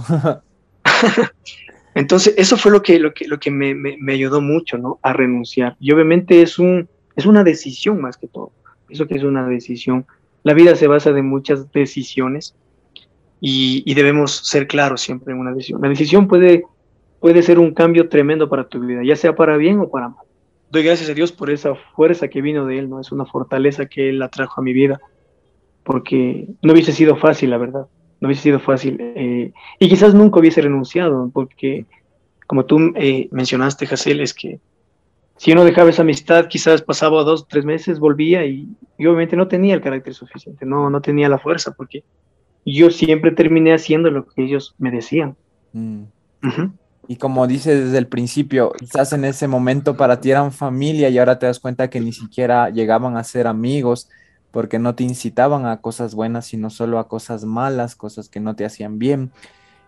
Entonces, 1.95 2.35
eso 2.37 2.57
fue 2.57 2.71
lo 2.71 2.81
que, 2.81 2.99
lo 2.99 3.13
que, 3.13 3.27
lo 3.27 3.39
que 3.39 3.51
me, 3.51 3.73
me, 3.73 4.13
ayudó 4.13 4.39
mucho, 4.39 4.77
¿no? 4.77 4.99
A 5.01 5.13
renunciar. 5.13 5.75
Y 5.79 5.91
obviamente 5.91 6.41
es, 6.41 6.59
un, 6.59 6.87
es 7.15 7.25
una 7.25 7.43
decisión 7.43 7.99
más 7.99 8.17
que 8.17 8.27
todo. 8.27 8.51
Eso 8.89 9.07
que 9.07 9.15
es 9.15 9.23
una 9.23 9.47
decisión. 9.47 10.05
La 10.43 10.53
vida 10.53 10.75
se 10.75 10.87
basa 10.87 11.11
de 11.11 11.23
muchas 11.23 11.71
decisiones 11.71 12.55
y, 13.41 13.83
y, 13.85 13.95
debemos 13.95 14.47
ser 14.47 14.67
claros 14.67 15.01
siempre 15.01 15.33
en 15.33 15.39
una 15.39 15.51
decisión. 15.51 15.81
La 15.81 15.89
decisión 15.89 16.27
puede, 16.27 16.63
puede 17.19 17.41
ser 17.41 17.59
un 17.59 17.73
cambio 17.73 18.09
tremendo 18.09 18.47
para 18.47 18.67
tu 18.67 18.79
vida, 18.79 19.01
ya 19.03 19.15
sea 19.15 19.35
para 19.35 19.57
bien 19.57 19.79
o 19.79 19.89
para 19.89 20.09
mal. 20.09 20.25
Doy 20.69 20.83
gracias 20.83 21.09
a 21.09 21.13
Dios 21.13 21.31
por 21.31 21.49
esa 21.49 21.75
fuerza 21.95 22.27
que 22.27 22.41
vino 22.41 22.65
de 22.65 22.77
Él, 22.77 22.89
¿no? 22.89 22.99
Es 22.99 23.11
una 23.11 23.25
fortaleza 23.25 23.87
que 23.87 24.09
Él 24.09 24.21
atrajo 24.21 24.61
a 24.61 24.63
mi 24.63 24.73
vida, 24.73 24.99
porque 25.87 26.49
no 26.61 26.73
hubiese 26.73 26.91
sido 26.91 27.15
fácil, 27.15 27.49
la 27.49 27.57
verdad 27.57 27.87
no 28.19 28.27
hubiese 28.27 28.43
sido 28.43 28.59
fácil. 28.59 28.97
Eh, 28.99 29.53
y 29.79 29.89
quizás 29.89 30.13
nunca 30.13 30.39
hubiese 30.39 30.61
renunciado, 30.61 31.29
porque 31.33 31.85
como 32.45 32.65
tú 32.65 32.93
eh, 32.95 33.27
mencionaste, 33.31 33.87
Jacel, 33.87 34.19
es 34.21 34.33
que 34.33 34.59
si 35.37 35.51
uno 35.51 35.63
dejaba 35.63 35.89
esa 35.89 36.01
amistad, 36.01 36.47
quizás 36.47 36.81
pasaba 36.81 37.23
dos, 37.23 37.47
tres 37.47 37.63
meses, 37.63 37.99
volvía 37.99 38.45
y, 38.45 38.67
obviamente 38.99 39.35
no 39.35 39.47
tenía 39.47 39.75
el 39.75 39.81
carácter 39.81 40.13
suficiente, 40.13 40.65
no, 40.65 40.89
no 40.89 41.01
tenía 41.01 41.29
la 41.29 41.37
fuerza, 41.37 41.71
porque 41.71 42.03
yo 42.65 42.89
siempre 42.89 43.31
terminé 43.31 43.73
haciendo 43.73 44.11
lo 44.11 44.25
que 44.27 44.43
ellos 44.43 44.75
me 44.77 44.91
decían. 44.91 45.35
Mm. 45.73 46.03
Y 47.07 47.15
como 47.15 47.47
dices 47.47 47.85
desde 47.85 47.97
el 47.99 48.07
principio, 48.07 48.73
quizás 48.77 49.13
en 49.13 49.23
ese 49.23 49.47
momento 49.47 49.95
para 49.95 50.19
ti 50.19 50.31
eran 50.31 50.51
familia 50.51 51.07
y 51.09 51.17
ahora 51.17 51.39
te 51.39 51.45
das 51.45 51.59
cuenta 51.59 51.89
que 51.89 52.01
ni 52.01 52.11
siquiera 52.11 52.69
llegaban 52.69 53.15
a 53.15 53.23
ser 53.23 53.47
amigos 53.47 54.09
porque 54.51 54.79
no 54.79 54.95
te 54.95 55.03
incitaban 55.03 55.65
a 55.65 55.81
cosas 55.81 56.15
buenas, 56.15 56.45
sino 56.47 56.69
solo 56.69 56.99
a 56.99 57.07
cosas 57.07 57.45
malas, 57.45 57.95
cosas 57.95 58.29
que 58.29 58.39
no 58.39 58.55
te 58.55 58.65
hacían 58.65 58.99
bien. 58.99 59.31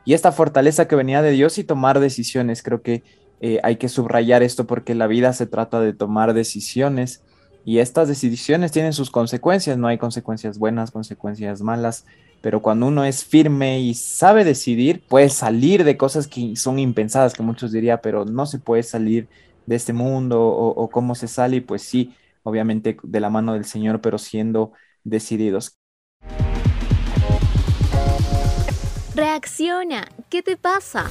Y 0.06 0.14
esta 0.14 0.32
fortaleza 0.32 0.88
que 0.88 0.96
venía 0.96 1.22
de 1.22 1.32
Dios 1.32 1.58
y 1.58 1.64
tomar 1.64 2.00
decisiones, 2.00 2.64
creo 2.64 2.82
que 2.82 3.04
eh, 3.42 3.60
hay 3.64 3.78
que 3.78 3.90
subrayar 3.90 4.44
esto 4.44 4.68
porque 4.68 4.96
la 4.96 5.08
vida 5.08 5.34
se 5.34 5.46
trata 5.48 5.80
de 5.82 5.94
tomar 5.94 6.34
decisiones 6.34 7.24
Y 7.66 7.80
estas 7.80 8.08
decisiones 8.08 8.72
tienen 8.72 8.94
sus 8.94 9.12
consecuencias, 9.12 9.78
no 9.78 9.88
hay 9.88 9.98
consecuencias 9.98 10.58
buenas, 10.58 10.92
consecuencias 10.92 11.62
malas, 11.62 12.06
pero 12.42 12.62
cuando 12.62 12.88
uno 12.88 13.04
es 13.04 13.26
firme 13.26 13.82
y 13.82 13.94
sabe 13.94 14.44
decidir, 14.46 15.04
puede 15.08 15.30
salir 15.30 15.84
de 15.84 15.98
cosas 15.98 16.28
que 16.28 16.56
son 16.56 16.80
impensadas, 16.80 17.34
que 17.34 17.44
muchos 17.44 17.72
dirían, 17.72 18.00
pero 18.02 18.26
no 18.26 18.46
se 18.46 18.60
puede 18.60 18.84
salir 18.84 19.28
de 19.66 19.76
este 19.76 19.94
mundo 19.94 20.42
o, 20.42 20.70
o 20.70 20.90
cómo 20.90 21.16
se 21.16 21.28
sale, 21.28 21.62
pues 21.62 21.84
sí, 21.84 22.16
obviamente 22.50 22.98
de 23.02 23.20
la 23.20 23.30
mano 23.30 23.54
del 23.54 23.66
Señor, 23.66 24.02
pero 24.02 24.18
siendo 24.18 24.74
decididos. 25.04 25.80
Reacciona, 29.16 30.08
¿qué 30.30 30.42
te 30.42 30.58
pasa? 30.58 31.06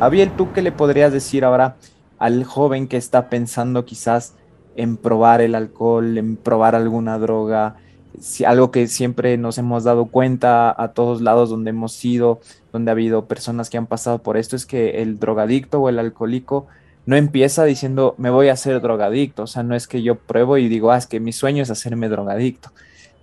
Abiel, 0.00 0.32
¿tú 0.36 0.52
qué 0.52 0.60
le 0.60 0.72
podrías 0.72 1.12
decir 1.12 1.44
ahora 1.44 1.76
al 2.18 2.44
joven 2.44 2.88
que 2.88 2.96
está 2.96 3.28
pensando 3.28 3.84
quizás 3.84 4.34
en 4.76 4.96
probar 4.96 5.40
el 5.40 5.54
alcohol, 5.54 6.18
en 6.18 6.36
probar 6.36 6.74
alguna 6.74 7.18
droga? 7.18 7.76
Si, 8.20 8.44
algo 8.44 8.70
que 8.70 8.86
siempre 8.86 9.36
nos 9.38 9.58
hemos 9.58 9.84
dado 9.84 10.06
cuenta 10.06 10.74
a 10.76 10.92
todos 10.92 11.20
lados 11.20 11.50
donde 11.50 11.70
hemos 11.70 12.04
ido, 12.04 12.40
donde 12.72 12.90
ha 12.90 12.92
habido 12.92 13.26
personas 13.26 13.70
que 13.70 13.76
han 13.76 13.86
pasado 13.86 14.18
por 14.22 14.36
esto, 14.36 14.56
es 14.56 14.66
que 14.66 15.02
el 15.02 15.18
drogadicto 15.18 15.80
o 15.80 15.88
el 15.88 15.98
alcohólico 15.98 16.66
no 17.06 17.16
empieza 17.16 17.64
diciendo 17.64 18.14
me 18.18 18.30
voy 18.30 18.48
a 18.48 18.54
hacer 18.54 18.80
drogadicto, 18.80 19.42
o 19.42 19.46
sea, 19.46 19.62
no 19.62 19.74
es 19.74 19.86
que 19.86 20.02
yo 20.02 20.16
pruebo 20.16 20.56
y 20.56 20.68
digo, 20.68 20.90
ah, 20.90 20.98
es 20.98 21.06
que 21.06 21.20
mi 21.20 21.32
sueño 21.32 21.62
es 21.62 21.70
hacerme 21.70 22.08
drogadicto. 22.08 22.70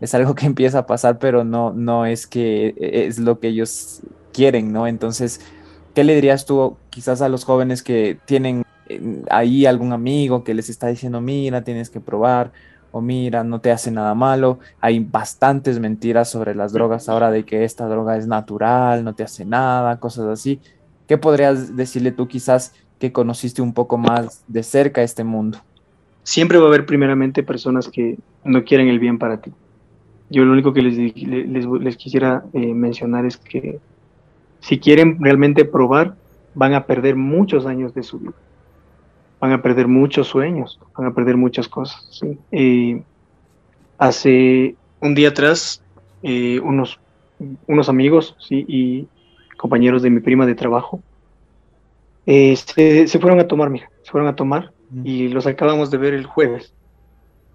Es 0.01 0.13
algo 0.15 0.35
que 0.35 0.45
empieza 0.47 0.79
a 0.79 0.85
pasar, 0.85 1.19
pero 1.19 1.43
no, 1.43 1.73
no 1.73 2.05
es 2.05 2.27
que 2.27 2.75
e, 2.77 3.05
es 3.07 3.19
lo 3.19 3.39
que 3.39 3.49
ellos 3.49 4.01
quieren, 4.33 4.71
¿no? 4.73 4.87
Entonces, 4.87 5.41
¿qué 5.93 6.03
le 6.03 6.15
dirías 6.15 6.45
tú 6.45 6.77
quizás 6.89 7.21
a 7.21 7.29
los 7.29 7.45
jóvenes 7.45 7.83
que 7.83 8.17
tienen 8.25 8.63
eh, 8.89 9.23
ahí 9.29 9.65
algún 9.65 9.93
amigo 9.93 10.43
que 10.43 10.53
les 10.53 10.69
está 10.69 10.87
diciendo, 10.87 11.21
mira, 11.21 11.63
tienes 11.63 11.89
que 11.89 11.99
probar, 11.99 12.51
o 12.91 13.01
mira, 13.01 13.43
no 13.43 13.59
te 13.61 13.71
hace 13.71 13.91
nada 13.91 14.13
malo? 14.15 14.59
Hay 14.79 14.99
bastantes 14.99 15.79
mentiras 15.79 16.29
sobre 16.29 16.55
las 16.55 16.73
drogas 16.73 17.09
ahora 17.09 17.31
de 17.31 17.43
que 17.43 17.63
esta 17.63 17.87
droga 17.87 18.17
es 18.17 18.27
natural, 18.27 19.03
no 19.03 19.15
te 19.15 19.23
hace 19.23 19.45
nada, 19.45 19.99
cosas 19.99 20.25
así. 20.27 20.59
¿Qué 21.07 21.17
podrías 21.17 21.75
decirle 21.75 22.11
tú 22.11 22.27
quizás 22.27 22.73
que 22.99 23.11
conociste 23.11 23.61
un 23.61 23.73
poco 23.73 23.97
más 23.97 24.43
de 24.47 24.63
cerca 24.63 25.01
este 25.01 25.23
mundo? 25.23 25.59
Siempre 26.23 26.57
va 26.57 26.65
a 26.65 26.67
haber 26.67 26.85
primeramente 26.85 27.43
personas 27.43 27.89
que 27.89 28.17
no 28.43 28.63
quieren 28.63 28.87
el 28.87 28.99
bien 28.99 29.17
para 29.17 29.41
ti. 29.41 29.51
Yo 30.29 30.45
lo 30.45 30.53
único 30.53 30.71
que 30.71 30.81
les, 30.81 30.97
les, 30.97 31.97
quisiera 31.97 32.45
eh, 32.53 32.73
mencionar 32.73 33.25
es 33.25 33.37
que 33.37 33.79
si 34.61 34.79
quieren 34.79 35.17
realmente 35.19 35.65
probar, 35.65 36.15
van 36.53 36.73
a 36.73 36.85
perder 36.85 37.15
muchos 37.15 37.65
años 37.65 37.93
de 37.93 38.03
su 38.03 38.19
vida. 38.19 38.33
Van 39.41 39.51
a 39.51 39.61
perder 39.61 39.87
muchos 39.87 40.27
sueños, 40.27 40.79
van 40.97 41.07
a 41.07 41.13
perder 41.13 41.35
muchas 41.35 41.67
cosas. 41.67 42.21
Eh, 42.51 43.01
hace 43.97 44.75
un 45.01 45.15
día 45.15 45.29
atrás, 45.29 45.83
eh, 46.23 46.59
unos, 46.59 46.99
unos 47.67 47.89
amigos 47.89 48.35
¿sí? 48.39 48.63
y 48.67 49.07
compañeros 49.57 50.01
de 50.03 50.09
mi 50.09 50.21
prima 50.21 50.45
de 50.45 50.55
trabajo 50.55 51.01
eh, 52.25 52.55
se, 52.55 53.19
fueron 53.19 53.39
a 53.39 53.47
tomar, 53.47 53.69
mira, 53.69 53.89
se 54.03 54.11
fueron 54.11 54.29
a 54.29 54.35
tomar 54.35 54.71
y 55.03 55.29
los 55.29 55.47
acabamos 55.47 55.89
de 55.89 55.97
ver 55.97 56.13
el 56.13 56.25
jueves. 56.25 56.73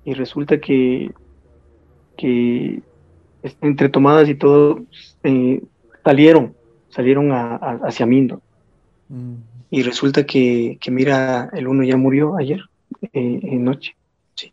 Y 0.04 0.14
resulta 0.14 0.58
que, 0.60 1.12
que 2.16 2.80
entre 3.60 3.88
tomadas 3.88 4.28
y 4.28 4.34
todo, 4.34 4.80
eh, 5.22 5.62
salieron, 6.04 6.54
salieron 6.88 7.30
hacia 7.30 8.06
Mindo. 8.06 8.40
Y 9.76 9.82
resulta 9.82 10.24
que, 10.24 10.78
mira, 10.88 11.50
el 11.52 11.68
uno 11.68 11.84
ya 11.84 11.98
murió 11.98 12.38
ayer, 12.38 12.62
eh, 13.02 13.40
en 13.42 13.62
noche. 13.62 13.94
Sí. 14.34 14.50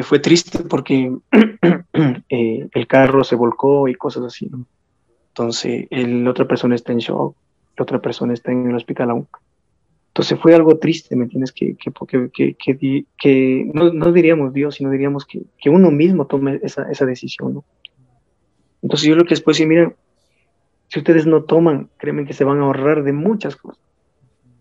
fue 0.00 0.20
triste 0.20 0.60
porque 0.60 1.14
el 2.30 2.86
carro 2.88 3.24
se 3.24 3.36
volcó 3.36 3.88
y 3.88 3.94
cosas 3.94 4.24
así. 4.24 4.50
Entonces, 5.28 5.86
la 5.90 6.30
otra 6.30 6.48
persona 6.48 6.74
está 6.76 6.92
en 6.92 6.98
shock 7.00 7.36
la 7.76 7.82
otra 7.82 8.00
persona 8.00 8.32
está 8.32 8.52
en 8.52 8.70
el 8.70 8.76
hospital 8.76 9.10
aún. 9.10 9.28
Entonces 10.08 10.40
fue 10.40 10.54
algo 10.54 10.78
triste, 10.78 11.14
¿me 11.14 11.24
entiendes? 11.24 11.52
Que, 11.52 11.76
que, 11.76 12.56
que, 12.56 13.04
que, 13.18 13.70
no, 13.74 13.92
no, 13.92 14.12
diríamos 14.12 14.54
Dios, 14.54 14.76
sino 14.76 14.88
diríamos 14.88 15.26
que, 15.26 15.44
uno 15.68 15.90
mismo 15.90 16.26
tome 16.26 16.58
esa, 16.62 16.90
esa 16.90 17.04
decisión, 17.04 17.52
¿no? 17.52 17.64
Entonces 18.80 19.10
yo 19.10 19.14
lo 19.14 19.24
que 19.24 19.34
después 19.34 19.58
sí, 19.58 19.66
miren, 19.66 19.94
si 20.88 21.00
ustedes 21.00 21.26
no 21.26 21.42
toman, 21.42 21.90
créanme 21.98 22.24
que 22.24 22.32
se 22.32 22.44
van 22.44 22.60
a 22.60 22.62
ahorrar 22.62 23.02
de 23.02 23.12
muchas 23.12 23.56
cosas. 23.56 23.85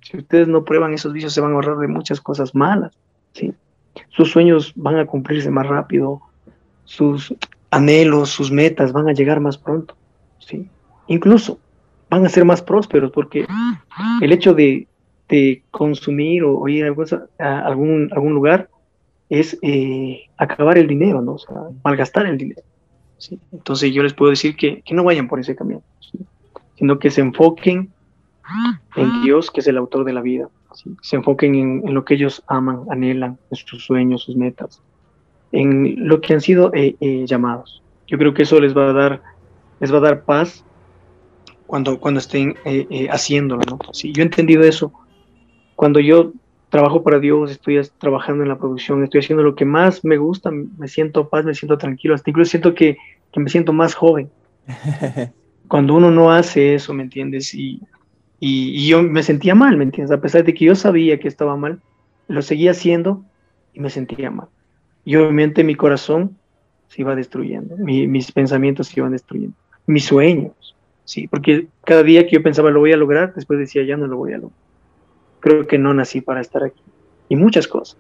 Si 0.06 0.18
ustedes 0.18 0.48
no 0.48 0.64
prueban 0.64 0.94
esos 0.94 1.14
vicios, 1.14 1.34
se 1.34 1.42
van 1.42 1.52
a 1.52 1.56
ahorrar 1.56 1.78
de 1.78 1.88
muchas 1.88 2.22
cosas 2.22 2.54
malas, 2.54 2.94
¿sí? 3.34 3.54
Sus 4.10 4.32
sueños 4.32 4.72
van 4.76 4.98
a 4.98 5.06
cumplirse 5.06 5.50
más 5.50 5.66
rápido, 5.68 6.22
sus 6.84 7.34
anhelos, 7.72 8.30
sus 8.30 8.52
metas 8.52 8.94
van 8.94 9.10
a 9.10 9.14
llegar 9.14 9.40
más 9.40 9.58
pronto, 9.58 9.96
¿sí? 10.38 10.70
Incluso 11.08 11.60
van 12.10 12.26
a 12.26 12.30
ser 12.30 12.46
más 12.46 12.62
prósperos 12.62 13.12
porque 13.12 13.48
el 14.22 14.32
hecho 14.32 14.54
de, 14.54 14.88
consumir 15.72 16.44
o, 16.44 16.68
ir 16.68 16.86
a, 17.40 17.60
algún, 17.62 18.10
algún 18.14 18.34
lugar 18.34 18.70
es 19.30 19.58
eh, 19.64 20.22
acabar 20.38 20.78
el 20.78 20.88
dinero, 20.88 21.22
¿no? 21.22 21.34
O 21.34 21.40
sea, 21.40 21.56
malgastar 21.84 22.28
el 22.28 22.38
dinero. 22.38 22.62
Entonces 23.52 23.92
yo 23.92 24.04
les 24.04 24.14
puedo 24.14 24.30
decir 24.30 24.56
que, 24.56 24.84
no 24.92 25.04
vayan 25.04 25.28
por 25.28 25.40
ese 25.40 25.56
camino, 25.56 25.82
sino 26.78 27.00
que 27.00 27.10
se 27.10 27.22
enfoquen 27.22 27.90
en 28.96 29.22
Dios, 29.22 29.52
que 29.52 29.62
es 29.62 29.68
el 29.68 29.78
autor 29.78 30.06
de 30.06 30.14
la 30.14 30.22
vida. 30.22 30.50
Se 31.02 31.16
enfoquen 31.16 31.56
en, 31.56 31.94
lo 31.94 32.04
que 32.04 32.16
ellos 32.16 32.44
aman, 32.48 32.82
anhelan, 32.90 33.38
en 33.50 33.58
sus 33.58 33.86
sueños, 33.86 34.24
sus 34.24 34.36
metas, 34.36 34.82
en 35.52 36.08
lo 36.08 36.22
que 36.22 36.34
han 36.34 36.42
sido 36.42 36.74
eh, 36.74 36.96
eh, 37.00 37.26
llamados. 37.26 37.82
Yo 38.08 38.18
creo 38.18 38.34
que 38.34 38.44
eso 38.44 38.60
les 38.60 38.76
va 38.76 38.90
a 38.90 38.94
dar, 38.94 39.22
les 39.80 39.94
va 39.94 39.98
a 39.98 40.02
dar 40.02 40.24
paz 40.24 40.66
cuando, 41.66 42.00
cuando 42.00 42.20
estén 42.20 42.56
eh, 42.66 42.88
eh, 42.90 43.08
haciéndolo, 43.10 43.62
¿no? 43.68 43.80
Sí, 43.94 44.12
yo 44.14 44.22
he 44.22 44.26
entendido 44.26 44.64
eso. 44.64 44.94
Cuando 45.76 46.00
yo 46.00 46.32
trabajo 46.70 47.04
para 47.04 47.20
Dios, 47.20 47.52
estoy 47.52 47.82
trabajando 47.98 48.44
en 48.44 48.50
la 48.50 48.58
producción, 48.58 49.04
estoy 49.04 49.22
haciendo 49.22 49.44
lo 49.44 49.56
que 49.56 49.66
más 49.66 50.04
me 50.04 50.18
gusta, 50.18 50.52
me 50.52 50.88
siento 50.88 51.30
paz, 51.30 51.46
me 51.46 51.56
siento 51.56 51.78
tranquilo, 51.78 52.16
hasta 52.16 52.30
incluso 52.30 52.52
siento 52.52 52.74
que, 52.74 52.98
que 53.32 53.40
me 53.40 53.50
siento 53.50 53.74
más 53.74 53.94
joven. 53.94 54.30
Cuando 55.68 55.96
uno 55.96 56.12
no 56.12 56.32
hace 56.32 56.76
eso, 56.76 56.94
¿me 56.94 57.04
entiendes? 57.04 57.54
Y, 57.54 57.82
y, 58.48 58.88
yo 58.88 59.02
me 59.04 59.24
sentía 59.24 59.56
mal, 59.56 59.78
¿me 59.78 59.84
entiendes? 59.84 60.16
A 60.16 60.22
pesar 60.22 60.44
de 60.44 60.54
que 60.54 60.66
yo 60.66 60.76
sabía 60.76 61.20
que 61.20 61.28
estaba 61.28 61.56
mal, 61.56 61.82
lo 62.28 62.42
seguía 62.42 62.72
haciendo 62.72 63.24
y 63.74 63.80
me 63.80 63.90
sentía 63.90 64.32
mal. 64.32 64.48
Y 65.04 65.16
obviamente 65.16 65.64
mi 65.64 65.76
corazón 65.76 66.38
se 66.88 67.02
iba 67.02 67.16
destruyendo, 67.16 67.76
mis 67.78 68.32
pensamientos 68.32 68.88
se 68.88 69.00
iban 69.00 69.12
destruyendo, 69.12 69.56
mis 69.86 70.06
sueños, 70.06 70.76
Sí, 71.06 71.28
porque 71.28 71.68
cada 71.84 72.02
día 72.02 72.26
que 72.26 72.36
yo 72.36 72.44
pensaba 72.44 72.72
lo 72.72 72.80
voy 72.80 72.92
a 72.92 72.98
lograr, 72.98 73.34
después 73.36 73.60
decía 73.60 73.84
ya 73.84 73.96
no 73.96 74.08
lo 74.08 74.18
voy 74.18 74.34
a 74.34 74.38
lograr. 74.38 74.60
Creo 75.40 75.68
que 75.68 75.78
no 75.78 75.94
nací 75.94 76.20
para 76.20 76.42
estar 76.42 76.64
aquí. 76.64 76.82
Y 77.30 77.36
muchas 77.36 77.68
cosas. 77.68 77.98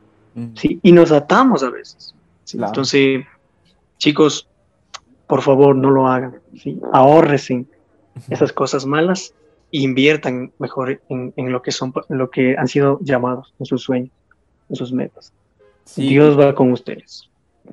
Sí, 0.55 0.79
y 0.81 0.91
nos 0.91 1.11
atamos 1.11 1.63
a 1.63 1.69
veces. 1.69 2.13
Entonces, 2.51 3.23
chicos, 3.99 4.49
por 5.27 5.41
favor, 5.43 5.75
no 5.75 5.91
lo 5.91 6.07
hagan. 6.07 6.39
¿sí? 6.57 6.81
Ahórresen 6.91 7.67
esas 8.29 8.51
cosas 8.51 8.85
malas 8.87 9.33
inviertan 9.83 10.51
mejor 10.59 11.01
en, 11.09 11.33
lo 11.51 11.61
que 11.61 11.71
son 11.71 11.93
lo 12.09 12.29
que 12.29 12.55
han 12.57 12.67
sido 12.67 12.99
llamados 13.01 13.53
en 13.59 13.65
sus 13.65 13.83
sueños, 13.83 14.11
en 14.69 14.75
sus 14.75 14.91
metas. 14.91 15.33
Dios 15.95 16.39
va 16.39 16.55
con 16.55 16.71
ustedes. 16.71 17.29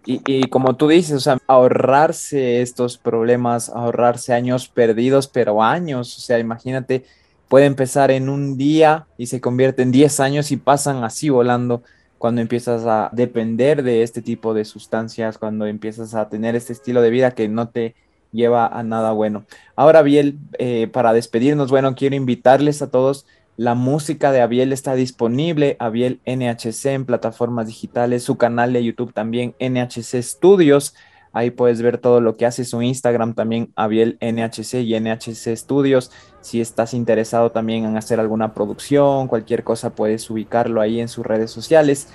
Y, 0.07 0.45
como 0.45 0.77
tú 0.77 0.89
dices, 0.89 1.13
o 1.13 1.21
sea, 1.21 1.39
ahorrarse 1.47 2.63
estos 2.63 2.97
problemas, 2.97 3.69
ahorrarse 3.69 4.33
años 4.33 4.69
perdidos, 4.69 5.29
pero 5.29 5.63
años, 5.63 6.17
o 6.17 6.21
sea, 6.21 6.39
imagínate, 6.39 7.05
puede 7.49 7.67
empezar 7.67 8.11
en 8.11 8.31
un 8.31 8.57
día 8.57 9.07
y 9.19 9.27
se 9.27 9.41
convierte 9.41 9.83
en 9.83 9.93
10 9.93 10.21
años 10.21 10.51
y 10.51 10.57
pasan 10.57 11.05
así 11.05 11.29
volando 11.29 11.83
cuando 12.17 12.41
empiezas 12.41 12.87
a 12.87 13.11
depender 13.13 13.83
de 13.83 14.03
este 14.03 14.23
tipo 14.23 14.55
de 14.55 14.65
sustancias, 14.65 15.39
cuando 15.39 15.67
empiezas 15.67 16.15
a 16.15 16.29
tener 16.29 16.57
este 16.57 16.73
estilo 16.73 17.03
de 17.03 17.11
vida 17.11 17.33
que 17.33 17.49
no 17.49 17.69
te 17.69 17.95
lleva 18.33 18.67
a 18.67 18.83
nada 18.83 19.13
bueno. 19.13 19.45
Ahora 19.77 20.03
bien, 20.03 20.41
eh, 20.59 20.89
para 20.93 21.13
despedirnos, 21.13 21.71
bueno, 21.71 21.95
quiero 21.95 22.17
invitarles 22.17 22.83
a 22.83 22.91
todos 22.91 23.27
la 23.57 23.75
música 23.75 24.33
de 24.33 24.41
Abiel 24.41 24.73
está 24.73 24.95
disponible, 24.95 25.77
Abiel 25.79 26.21
NHC 26.25 26.87
en 26.87 27.05
plataformas 27.05 27.67
digitales, 27.67 28.23
su 28.23 28.37
canal 28.37 28.73
de 28.73 28.83
YouTube 28.83 29.13
también 29.13 29.55
NHC 29.61 30.23
Studios. 30.23 30.95
Ahí 31.35 31.51
puedes 31.51 31.81
ver 31.83 31.99
todo 31.99 32.21
lo 32.21 32.37
que 32.37 32.47
hace 32.47 32.65
su 32.65 32.81
Instagram 32.81 33.35
también, 33.35 33.71
Abiel 33.77 34.19
NHC 34.21 34.81
y 34.83 34.99
NHC 34.99 35.55
Studios. 35.55 36.11
Si 36.41 36.61
estás 36.61 36.95
interesado 36.95 37.53
también 37.53 37.85
en 37.85 37.97
hacer 37.97 38.21
alguna 38.21 38.55
producción, 38.55 39.29
cualquier 39.29 39.65
cosa, 39.65 39.91
puedes 39.95 40.29
ubicarlo 40.31 40.81
ahí 40.81 41.01
en 41.01 41.09
sus 41.09 41.25
redes 41.25 41.51
sociales. 41.51 42.09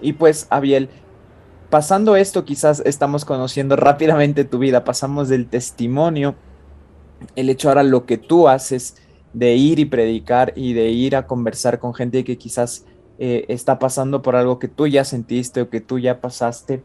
Y 0.00 0.14
pues, 0.14 0.46
Abiel, 0.50 0.90
pasando 1.74 2.14
esto, 2.14 2.44
quizás 2.44 2.80
estamos 2.86 3.24
conociendo 3.24 3.74
rápidamente 3.74 4.44
tu 4.44 4.60
vida. 4.60 4.84
Pasamos 4.84 5.28
del 5.28 5.48
testimonio, 5.48 6.36
el 7.34 7.50
hecho 7.50 7.68
ahora 7.68 7.82
lo 7.82 8.06
que 8.06 8.16
tú 8.16 8.46
haces 8.46 8.94
de 9.32 9.56
ir 9.56 9.80
y 9.80 9.84
predicar 9.84 10.52
y 10.54 10.72
de 10.72 10.90
ir 10.90 11.16
a 11.16 11.26
conversar 11.26 11.80
con 11.80 11.92
gente 11.92 12.22
que 12.22 12.38
quizás 12.38 12.84
eh, 13.18 13.46
está 13.48 13.80
pasando 13.80 14.22
por 14.22 14.36
algo 14.36 14.60
que 14.60 14.68
tú 14.68 14.86
ya 14.86 15.04
sentiste 15.04 15.62
o 15.62 15.68
que 15.68 15.80
tú 15.80 15.98
ya 15.98 16.20
pasaste. 16.20 16.84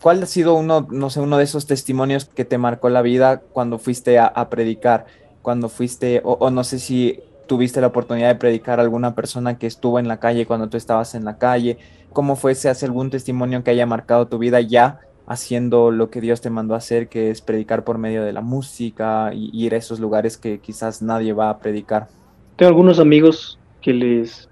¿Cuál 0.00 0.22
ha 0.22 0.26
sido 0.26 0.54
uno, 0.54 0.88
no 0.90 1.10
sé, 1.10 1.20
uno 1.20 1.36
de 1.36 1.44
esos 1.44 1.66
testimonios 1.66 2.24
que 2.24 2.46
te 2.46 2.56
marcó 2.56 2.88
la 2.88 3.02
vida 3.02 3.42
cuando 3.52 3.78
fuiste 3.78 4.18
a, 4.18 4.48
predicar? 4.48 5.04
Cuando 5.42 5.68
fuiste, 5.68 6.22
o, 6.24 6.48
no 6.48 6.64
sé 6.64 6.78
si 6.78 7.20
tuviste 7.46 7.80
la 7.80 7.88
oportunidad 7.88 8.28
de 8.28 8.34
predicar 8.36 8.78
a 8.78 8.82
alguna 8.82 9.14
persona 9.14 9.58
que 9.58 9.66
estuvo 9.66 9.98
en 9.98 10.08
la 10.08 10.18
calle 10.18 10.46
cuando 10.46 10.68
tú 10.68 10.76
estabas 10.76 11.14
en 11.14 11.24
la 11.24 11.38
calle. 11.38 11.78
¿Cómo 12.12 12.36
fue? 12.36 12.54
¿Se 12.54 12.68
hace 12.68 12.86
algún 12.86 13.10
testimonio 13.10 13.62
que 13.64 13.70
haya 13.70 13.86
marcado 13.86 14.26
tu 14.26 14.38
vida 14.38 14.60
ya 14.60 15.00
haciendo 15.26 15.90
lo 15.90 16.10
que 16.10 16.20
Dios 16.20 16.40
te 16.40 16.50
mandó 16.50 16.74
hacer, 16.74 17.08
que 17.08 17.30
es 17.30 17.40
predicar 17.40 17.84
por 17.84 17.98
medio 17.98 18.24
de 18.24 18.32
la 18.32 18.40
música 18.40 19.32
y 19.32 19.50
ir 19.52 19.74
a 19.74 19.78
esos 19.78 20.00
lugares 20.00 20.36
que 20.36 20.58
quizás 20.58 21.02
nadie 21.02 21.32
va 21.32 21.50
a 21.50 21.58
predicar? 21.58 22.08
Tengo 22.56 22.68
algunos 22.68 22.98
amigos 22.98 23.58
que 23.80 23.92
les 23.92 24.48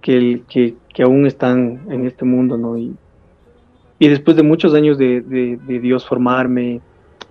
que, 0.00 0.42
que 0.48 1.02
aún 1.02 1.26
están 1.26 1.82
en 1.88 2.06
este 2.06 2.24
mundo, 2.24 2.56
¿no? 2.58 2.76
Y, 2.76 2.96
y 3.98 4.08
después 4.08 4.36
de 4.36 4.42
muchos 4.42 4.74
años 4.74 4.98
de, 4.98 5.20
de, 5.20 5.78
Dios 5.78 6.04
formarme, 6.04 6.80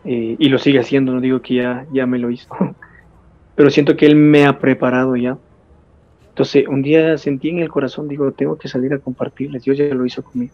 eh, 0.05 0.37
y 0.39 0.47
lo 0.47 0.57
sigue 0.57 0.79
haciendo, 0.79 1.11
no 1.11 1.19
digo 1.19 1.41
que 1.41 1.55
ya, 1.55 1.85
ya 1.91 2.05
me 2.05 2.17
lo 2.17 2.31
hizo, 2.31 2.47
pero 3.61 3.69
siento 3.69 3.95
que 3.95 4.07
Él 4.07 4.15
me 4.15 4.47
ha 4.47 4.57
preparado 4.57 5.15
ya. 5.15 5.37
Entonces, 6.29 6.67
un 6.67 6.81
día 6.81 7.15
sentí 7.19 7.49
en 7.49 7.59
el 7.59 7.69
corazón, 7.69 8.07
digo, 8.07 8.31
tengo 8.31 8.57
que 8.57 8.67
salir 8.67 8.91
a 8.91 8.97
compartirles, 8.97 9.63
Dios 9.63 9.77
ya 9.77 9.85
lo 9.93 10.03
hizo 10.03 10.23
conmigo. 10.23 10.51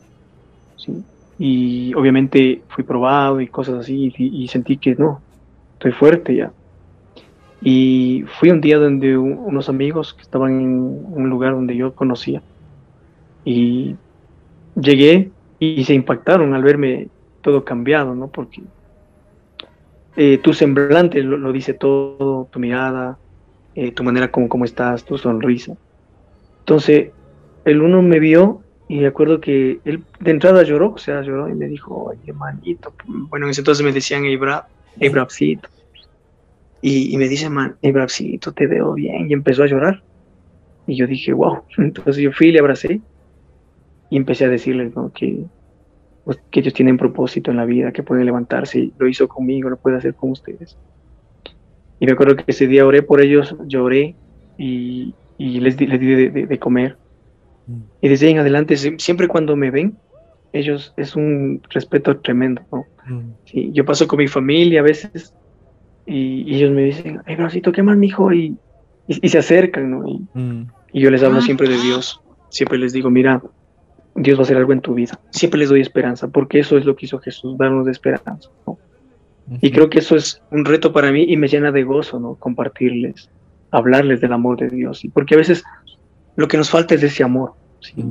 ¿sí? 0.76 0.92
Y 1.40 1.94
obviamente 1.94 2.64
fui 2.68 2.84
probado 2.84 3.40
y 3.40 3.48
cosas 3.48 3.76
así, 3.76 4.14
y, 4.18 4.46
sentí 4.50 4.76
que 4.76 4.96
no, 4.96 5.22
estoy 5.76 5.94
fuerte 5.94 6.36
ya. 6.36 6.52
Y 7.62 8.26
fui 8.42 8.50
un 8.50 8.60
día 8.60 8.78
donde 8.78 9.18
unos 9.18 9.70
amigos 9.70 10.14
que 10.14 10.24
estaban 10.24 10.60
en 10.60 11.06
un 11.10 11.30
lugar 11.30 11.54
donde 11.54 11.78
yo 11.78 11.96
conocía. 11.96 12.42
Y 13.46 13.96
llegué 14.76 15.32
y 15.60 15.86
se 15.86 15.94
impactaron 15.94 16.54
al 16.54 16.62
verme 16.62 17.08
todo 17.40 17.64
cambiado, 17.64 18.16
¿no? 18.16 18.28
Porque 18.28 18.64
eh, 20.18 20.40
tu 20.40 20.54
semblante 20.54 21.24
lo, 21.24 21.52
dice 21.54 21.74
todo, 21.74 22.50
tu 22.52 22.60
mirada, 22.60 23.18
eh, 23.76 23.92
tu 23.92 24.04
manera 24.04 24.30
como, 24.30 24.50
como 24.50 24.66
estás, 24.66 25.06
tu 25.06 25.18
sonrisa. 25.18 25.78
Entonces, 26.60 27.12
el 27.64 27.82
uno 27.82 28.02
me 28.02 28.20
vio 28.20 28.62
y 28.90 28.98
me 28.98 29.08
acuerdo 29.08 29.40
que 29.40 29.80
él 29.86 30.04
de 30.20 30.32
entrada 30.32 30.64
lloró, 30.64 30.94
o 30.94 30.98
sea, 30.98 31.22
lloró 31.22 31.48
y 31.48 31.54
me 31.54 31.68
dijo, 31.68 31.96
oye, 31.96 32.34
manito, 32.34 32.94
bueno, 33.06 33.46
en 33.46 33.52
ese 33.52 33.62
entonces 33.62 33.86
me 33.86 33.94
decían, 33.94 34.24
hey, 34.26 34.36
brab, 34.38 34.66
brabcito. 35.12 35.70
Y, 36.82 37.18
me 37.18 37.28
dice, 37.28 37.50
man, 37.50 37.76
hey, 37.82 37.92
Brapsito, 37.92 38.54
te 38.54 38.68
veo 38.68 38.94
bien. 38.94 39.30
Y 39.30 39.34
empezó 39.34 39.64
a 39.64 39.68
llorar. 39.68 40.04
Y 40.86 40.96
yo 40.96 41.08
dije, 41.08 41.34
wow. 41.34 41.64
Entonces 41.78 42.18
yo 42.18 42.32
fui 42.32 42.52
le 42.52 42.60
abracé 42.60 43.02
y 44.10 44.18
empecé 44.18 44.46
a 44.46 44.50
decirle 44.50 44.92
que, 45.14 45.44
pues, 46.28 46.40
que 46.52 46.60
ellos 46.60 46.74
tienen 46.74 46.98
propósito 46.98 47.52
en 47.52 47.58
la 47.58 47.64
vida, 47.64 47.94
que 47.94 48.04
pueden 48.04 48.26
levantarse. 48.26 48.80
Y 48.80 48.94
lo 48.98 49.08
hizo 49.08 49.30
conmigo, 49.30 49.70
lo 49.70 49.78
puede 49.78 49.96
hacer 49.96 50.14
con 50.14 50.32
ustedes. 50.32 50.78
Y 52.02 52.06
me 52.06 52.12
acuerdo 52.12 52.36
que 52.36 52.44
ese 52.48 52.68
día 52.68 52.86
oré 52.86 53.02
por 53.02 53.22
ellos, 53.22 53.56
lloré 53.66 54.14
y, 54.58 55.16
y 55.38 55.62
les 55.62 55.78
di, 55.78 55.88
les 55.88 56.02
di 56.02 56.28
de, 56.28 56.60
comer. 56.60 56.98
Mm. 57.66 57.80
Y 58.02 58.10
desde 58.10 58.26
ahí 58.26 58.34
en 58.34 58.40
adelante, 58.40 58.76
siempre 58.76 59.30
cuando 59.30 59.56
me 59.56 59.72
ven, 59.72 59.96
ellos 60.52 60.94
es 60.98 61.16
un 61.16 61.62
respeto 61.70 62.18
tremendo. 62.18 62.62
¿no? 62.74 62.86
Mm. 63.08 63.32
Sí, 63.46 63.72
yo 63.72 63.86
paso 63.86 64.06
con 64.06 64.20
mi 64.20 64.28
familia 64.28 64.82
a 64.82 64.84
veces 64.84 65.34
y, 66.06 66.54
ellos 66.56 66.72
me 66.72 66.84
dicen, 66.84 67.22
ay, 67.26 67.38
bracito, 67.38 67.72
¿qué 67.72 67.84
más, 67.84 67.96
mijo? 67.96 68.34
Y, 68.34 68.58
y, 69.08 69.30
se 69.30 69.38
acercan, 69.38 69.92
¿no? 69.92 70.04
Mm. 70.34 70.64
Y, 70.92 71.00
yo 71.00 71.10
les 71.10 71.24
hablo 71.24 71.40
siempre 71.40 71.70
de 71.70 71.78
Dios. 71.78 72.20
Siempre 72.50 72.78
les 72.80 72.92
digo, 72.92 73.10
mira, 73.10 73.42
Dios 74.18 74.38
va 74.38 74.42
a 74.42 74.46
hacer 74.46 74.58
algo 74.58 74.74
en 74.74 74.82
tu 74.82 74.96
vida. 74.96 75.20
Siempre 75.30 75.60
les 75.60 75.70
doy 75.70 75.80
esperanza, 75.80 76.28
porque 76.28 76.60
eso 76.60 76.78
es 76.78 76.86
lo 76.86 76.96
que 76.96 77.06
hizo 77.06 77.20
Jesús, 77.20 77.58
darnos 77.58 77.86
de 77.86 77.92
esperanza. 77.92 78.50
¿no? 78.66 78.78
Y 79.62 79.72
creo 79.72 79.90
que 79.90 80.00
eso 80.00 80.16
es 80.16 80.42
un 80.52 80.66
reto 80.66 80.92
para 80.92 81.12
mí 81.12 81.26
y 81.28 81.38
me 81.38 81.48
llena 81.48 81.72
de 81.72 81.84
gozo, 81.84 82.20
¿no? 82.20 82.36
Compartirles, 82.36 83.30
hablarles 83.72 84.20
del 84.20 84.34
amor 84.34 84.58
de 84.58 84.70
Dios. 84.70 85.06
Y 85.06 85.10
porque 85.10 85.36
a 85.36 85.38
veces 85.38 85.64
lo 86.36 86.48
que 86.48 86.58
nos 86.58 86.70
falta 86.70 86.96
es 86.96 87.04
ese 87.04 87.24
amor. 87.24 87.54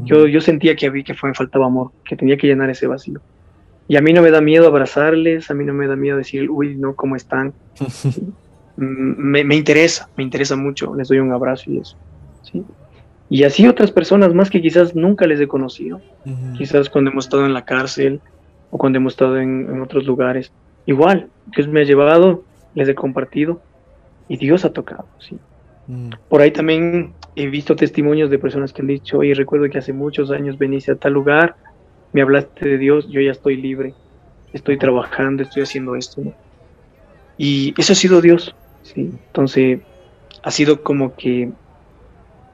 yo, 0.05 0.27
yo 0.27 0.41
sentía 0.41 0.77
que, 0.77 0.87
había, 0.87 1.03
que 1.03 1.15
fue, 1.15 1.31
me 1.31 1.35
faltaba 1.35 1.67
amor, 1.67 1.91
que 2.05 2.17
tenía 2.17 2.37
que 2.37 2.47
llenar 2.47 2.71
ese 2.71 2.87
vacío. 2.87 3.21
Y 3.89 3.97
a 3.97 4.01
mí 4.01 4.13
no 4.13 4.23
me 4.23 4.31
da 4.31 4.41
miedo 4.41 4.67
abrazarles, 4.67 5.51
a 5.51 5.55
mí 5.55 5.65
no 5.65 5.75
me 5.75 5.87
da 5.87 5.97
miedo 5.97 6.17
decir, 6.17 6.49
uy, 6.51 6.77
no, 6.77 6.95
¿cómo 6.95 7.17
están? 7.17 7.53
me, 8.77 9.45
me, 9.45 9.57
interesa, 9.57 10.09
me 10.17 10.23
interesa 10.23 10.57
mucho, 10.57 10.95
les 10.95 11.09
doy 11.09 11.19
un 11.19 11.33
abrazo 11.33 11.71
y 11.71 11.79
eso. 11.79 11.97
¿sí? 12.43 12.65
Y 13.29 13.45
así 13.45 13.67
otras 13.67 13.91
personas 13.91 14.35
más 14.35 14.51
que 14.51 14.63
quizás 14.63 14.95
nunca 14.95 15.27
les 15.27 15.41
he 15.41 15.49
conocido, 15.49 16.01
quizás 16.57 16.89
cuando 16.89 17.11
hemos 17.11 17.25
estado 17.25 17.45
en 17.45 17.55
la 17.55 17.65
cárcel 17.65 18.21
o 18.71 18.79
cuando 18.79 18.99
hemos 18.99 19.15
estado 19.15 19.39
en, 19.39 19.81
otros 19.81 20.05
lugares. 20.05 20.53
Igual, 20.87 21.29
Dios 21.55 21.67
me 21.67 21.81
ha 21.81 21.85
llevado, 21.85 22.45
les 22.75 22.89
he 22.89 22.95
compartido 22.95 23.61
y 24.29 24.37
Dios 24.37 24.65
ha 24.65 24.73
tocado. 24.73 25.07
¿sí? 25.19 25.37
Mm. 25.89 26.11
Por 26.29 26.41
ahí 26.41 26.53
también 26.53 27.15
he 27.35 27.49
visto 27.49 27.75
testimonios 27.75 28.31
de 28.31 28.39
personas 28.39 28.73
que 28.73 28.83
han 28.83 28.89
dicho, 28.89 29.19
oye, 29.19 29.35
recuerdo 29.35 29.69
que 29.69 29.79
hace 29.79 29.93
muchos 29.93 30.31
años 30.31 30.57
veniste 30.57 30.93
a 30.93 30.97
tal 30.97 31.13
lugar 31.13 31.57
me 32.17 32.23
hablaste 32.23 32.67
de 32.67 32.79
Dios, 32.79 33.07
yo 33.11 33.21
ya 33.21 33.31
estoy 33.31 33.57
libre, 33.57 33.93
estoy 34.55 34.79
trabajando, 34.79 35.43
estoy 35.43 35.65
haciendo 35.65 35.97
esto. 35.97 36.23
Y 37.37 37.75
eso 37.77 37.93
ha 37.93 37.97
sido 37.97 38.23
Dios, 38.23 38.55
¿sí? 38.83 39.11
Entonces, 39.27 39.81
ha 40.43 40.51
sido 40.51 40.83
como 40.83 41.15
que 41.15 41.51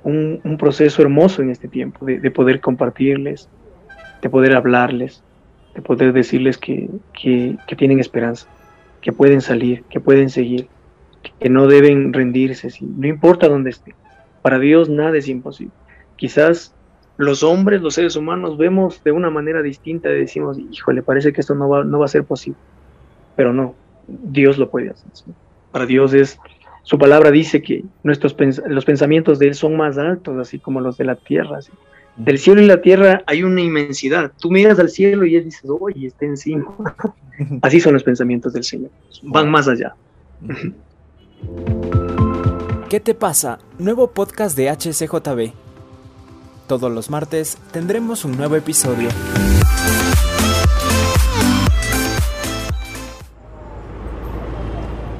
un, 0.04 0.56
proceso 0.58 1.02
hermoso 1.02 1.42
en 1.42 1.50
este 1.50 1.68
tiempo, 1.68 2.04
de, 2.06 2.30
poder 2.30 2.60
compartirles, 2.60 3.48
de 4.20 4.30
poder 4.30 4.54
hablarles, 4.54 5.22
de 5.74 5.82
poder 5.82 6.12
decirles 6.12 6.58
que, 6.58 6.88
que, 7.12 7.76
tienen 7.76 8.00
esperanza, 8.00 8.46
que 9.00 9.12
pueden 9.12 9.40
salir, 9.40 9.84
que 9.84 10.00
pueden 10.00 10.30
seguir, 10.30 10.68
que 11.40 11.48
no 11.48 11.66
deben 11.66 12.12
rendirse, 12.12 12.68
no 12.80 13.06
importa 13.06 13.48
dónde 13.48 13.70
estén. 13.70 13.94
Para 14.42 14.58
Dios 14.58 14.88
nada 14.88 15.16
es 15.16 15.28
imposible. 15.28 15.72
Quizás 16.16 16.74
los 17.16 17.42
hombres, 17.42 17.80
los 17.82 17.94
seres 17.94 18.16
humanos, 18.16 18.58
vemos 18.58 19.02
de 19.04 19.12
una 19.12 19.30
manera 19.30 19.62
distinta 19.62 20.10
y 20.10 20.20
decimos, 20.20 20.58
híjole, 20.58 21.02
parece 21.02 21.32
que 21.32 21.40
esto 21.40 21.54
no 21.54 21.68
va, 21.68 21.84
no 21.84 22.00
va 22.00 22.06
a 22.06 22.08
ser 22.08 22.24
posible. 22.24 22.58
Pero 23.36 23.52
no, 23.52 23.74
Dios 24.06 24.58
lo 24.58 24.70
puede 24.70 24.90
hacer. 24.90 25.34
Para 25.70 25.86
Dios 25.86 26.12
es, 26.12 26.38
su 26.82 26.98
palabra 26.98 27.30
dice 27.30 27.62
que 27.62 27.84
nuestros 28.02 28.36
los 28.66 28.84
pensamientos 28.84 29.38
de 29.38 29.48
Él 29.48 29.54
son 29.54 29.76
más 29.76 29.98
altos, 29.98 30.36
así 30.38 30.58
como 30.58 30.80
los 30.80 30.96
de 30.96 31.04
la 31.04 31.16
tierra. 31.16 31.60
Del 32.16 32.38
cielo 32.38 32.60
y 32.60 32.66
la 32.66 32.82
tierra 32.82 33.22
hay 33.26 33.42
una 33.42 33.60
inmensidad. 33.60 34.32
Tú 34.38 34.50
miras 34.50 34.78
al 34.78 34.90
cielo 34.90 35.24
y 35.24 35.36
Él 35.36 35.44
dices, 35.44 35.64
oye, 35.66 36.08
está 36.08 36.26
encima. 36.26 36.66
así 37.62 37.80
son 37.80 37.94
los 37.94 38.02
pensamientos 38.02 38.52
del 38.52 38.64
Señor. 38.64 38.90
Van 39.22 39.50
más 39.50 39.68
allá. 39.68 39.94
¿Qué 42.88 43.00
te 43.00 43.14
pasa? 43.14 43.58
Nuevo 43.78 44.10
podcast 44.10 44.56
de 44.56 44.68
HCJB. 44.70 45.54
Todos 46.66 46.92
los 46.92 47.10
martes 47.10 47.58
tendremos 47.72 48.24
un 48.24 48.36
nuevo 48.36 48.56
episodio. 48.56 49.08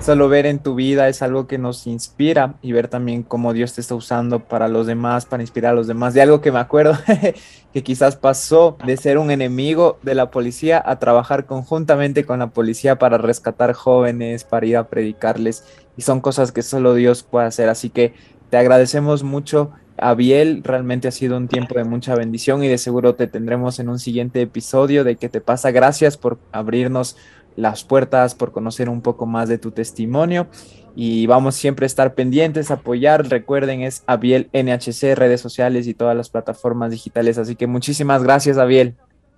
Solo 0.03 0.29
ver 0.29 0.47
en 0.47 0.59
tu 0.59 0.75
vida 0.75 1.09
es 1.09 1.23
algo 1.23 1.47
que 1.47 1.59
nos 1.59 1.87
inspira 1.87 2.55
y 2.61 2.73
ver 2.73 2.89
también 2.89 3.23
cómo 3.23 3.53
Dios 3.53 3.75
te 3.75 3.81
está 3.81 3.95
usando 3.95 4.41
para 4.41 4.67
los 4.67 4.89
demás, 4.89 5.27
para 5.27 5.45
inspirar 5.45 5.73
a 5.73 5.77
los 5.77 5.87
demás. 5.87 6.13
De 6.13 6.21
algo 6.21 6.41
que 6.41 6.51
me 6.51 6.59
acuerdo 6.59 6.99
que 7.73 7.83
quizás 7.85 8.17
pasó 8.17 8.77
de 8.85 8.97
ser 8.97 9.17
un 9.17 9.31
enemigo 9.31 10.01
de 10.03 10.17
la 10.17 10.33
policía 10.33 10.83
a 10.85 10.99
trabajar 10.99 11.47
conjuntamente 11.47 12.25
con 12.25 12.41
la 12.41 12.49
policía 12.49 12.99
para 12.99 13.17
rescatar 13.17 13.75
jóvenes, 13.75 14.43
para 14.43 14.67
ir 14.67 14.77
a 14.77 14.89
predicarles. 14.89 15.65
Y 15.97 16.03
son 16.03 16.21
cosas 16.21 16.51
que 16.51 16.63
solo 16.63 16.95
Dios 16.95 17.23
puede 17.23 17.47
hacer. 17.47 17.69
Así 17.69 17.89
que 17.89 18.13
te 18.51 18.57
agradecemos 18.57 19.23
mucho 19.23 19.71
Abiel, 19.99 20.63
realmente 20.65 21.07
ha 21.07 21.13
sido 21.13 21.37
un 21.37 21.49
tiempo 21.49 21.75
de 21.77 21.85
mucha 21.85 22.15
bendición 22.17 22.65
y 22.65 22.69
de 22.69 22.79
seguro 22.79 23.15
te 23.15 23.29
tendremos 23.29 23.79
en 23.79 23.89
un 23.89 23.99
siguiente 23.99 24.41
episodio 24.41 25.05
de 25.05 25.17
qué 25.17 25.29
te 25.29 25.41
pasa. 25.41 25.71
Gracias 25.71 26.17
por 26.17 26.39
abrirnos 26.51 27.17
las 27.57 27.85
puertas, 27.85 28.35
por 28.35 28.53
conocer 28.53 28.89
un 28.89 29.01
poco 29.01 29.27
más 29.27 29.49
de 29.49 29.59
tu 29.59 29.71
testimonio 29.71 30.49
y 30.95 31.27
vamos 31.27 31.55
siempre 31.55 31.85
a 31.85 31.87
estar 31.87 32.15
pendientes, 32.15 32.71
apoyar. 32.71 33.29
Recuerden, 33.29 33.83
es 33.83 34.03
Abiel 34.07 34.49
NHC, 34.53 35.15
redes 35.15 35.41
sociales 35.41 35.87
y 35.87 35.95
todas 35.95 36.17
las 36.17 36.29
plataformas 36.29 36.91
digitales. 36.91 37.39
Así 37.39 37.57
que 37.57 37.67
muchísimas 37.67 38.23
gracias, 38.23 38.59
Abiel. 38.59 38.95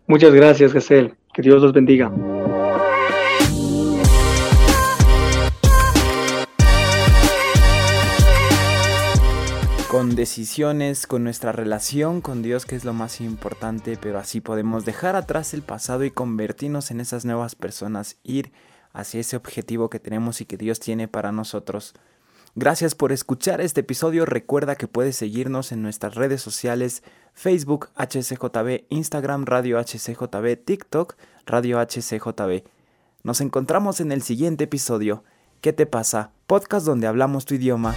Muchas 0.06 0.32
gracias, 0.32 0.72
Gesell. 0.72 1.14
Que 1.32 1.42
Dios 1.42 1.62
los 1.62 1.72
bendiga. 1.72 2.10
con 9.94 10.16
decisiones, 10.16 11.06
con 11.06 11.22
nuestra 11.22 11.52
relación 11.52 12.20
con 12.20 12.42
Dios, 12.42 12.66
que 12.66 12.74
es 12.74 12.84
lo 12.84 12.92
más 12.92 13.20
importante, 13.20 13.96
pero 13.96 14.18
así 14.18 14.40
podemos 14.40 14.84
dejar 14.84 15.14
atrás 15.14 15.54
el 15.54 15.62
pasado 15.62 16.02
y 16.02 16.10
convertirnos 16.10 16.90
en 16.90 16.98
esas 16.98 17.24
nuevas 17.24 17.54
personas, 17.54 18.16
ir 18.24 18.50
hacia 18.92 19.20
ese 19.20 19.36
objetivo 19.36 19.90
que 19.90 20.00
tenemos 20.00 20.40
y 20.40 20.46
que 20.46 20.56
Dios 20.56 20.80
tiene 20.80 21.06
para 21.06 21.30
nosotros. 21.30 21.94
Gracias 22.56 22.96
por 22.96 23.12
escuchar 23.12 23.60
este 23.60 23.82
episodio. 23.82 24.26
Recuerda 24.26 24.74
que 24.74 24.88
puedes 24.88 25.14
seguirnos 25.14 25.70
en 25.70 25.82
nuestras 25.82 26.16
redes 26.16 26.42
sociales 26.42 27.04
Facebook 27.32 27.90
HCJB, 27.94 28.86
Instagram 28.88 29.44
Radio 29.44 29.78
HCJB, 29.78 30.56
TikTok 30.64 31.14
Radio 31.46 31.78
HCJB. 31.78 32.64
Nos 33.22 33.40
encontramos 33.40 34.00
en 34.00 34.10
el 34.10 34.22
siguiente 34.22 34.64
episodio. 34.64 35.22
¿Qué 35.60 35.72
te 35.72 35.86
pasa? 35.86 36.32
Podcast 36.48 36.84
donde 36.84 37.06
hablamos 37.06 37.44
tu 37.44 37.54
idioma. 37.54 37.94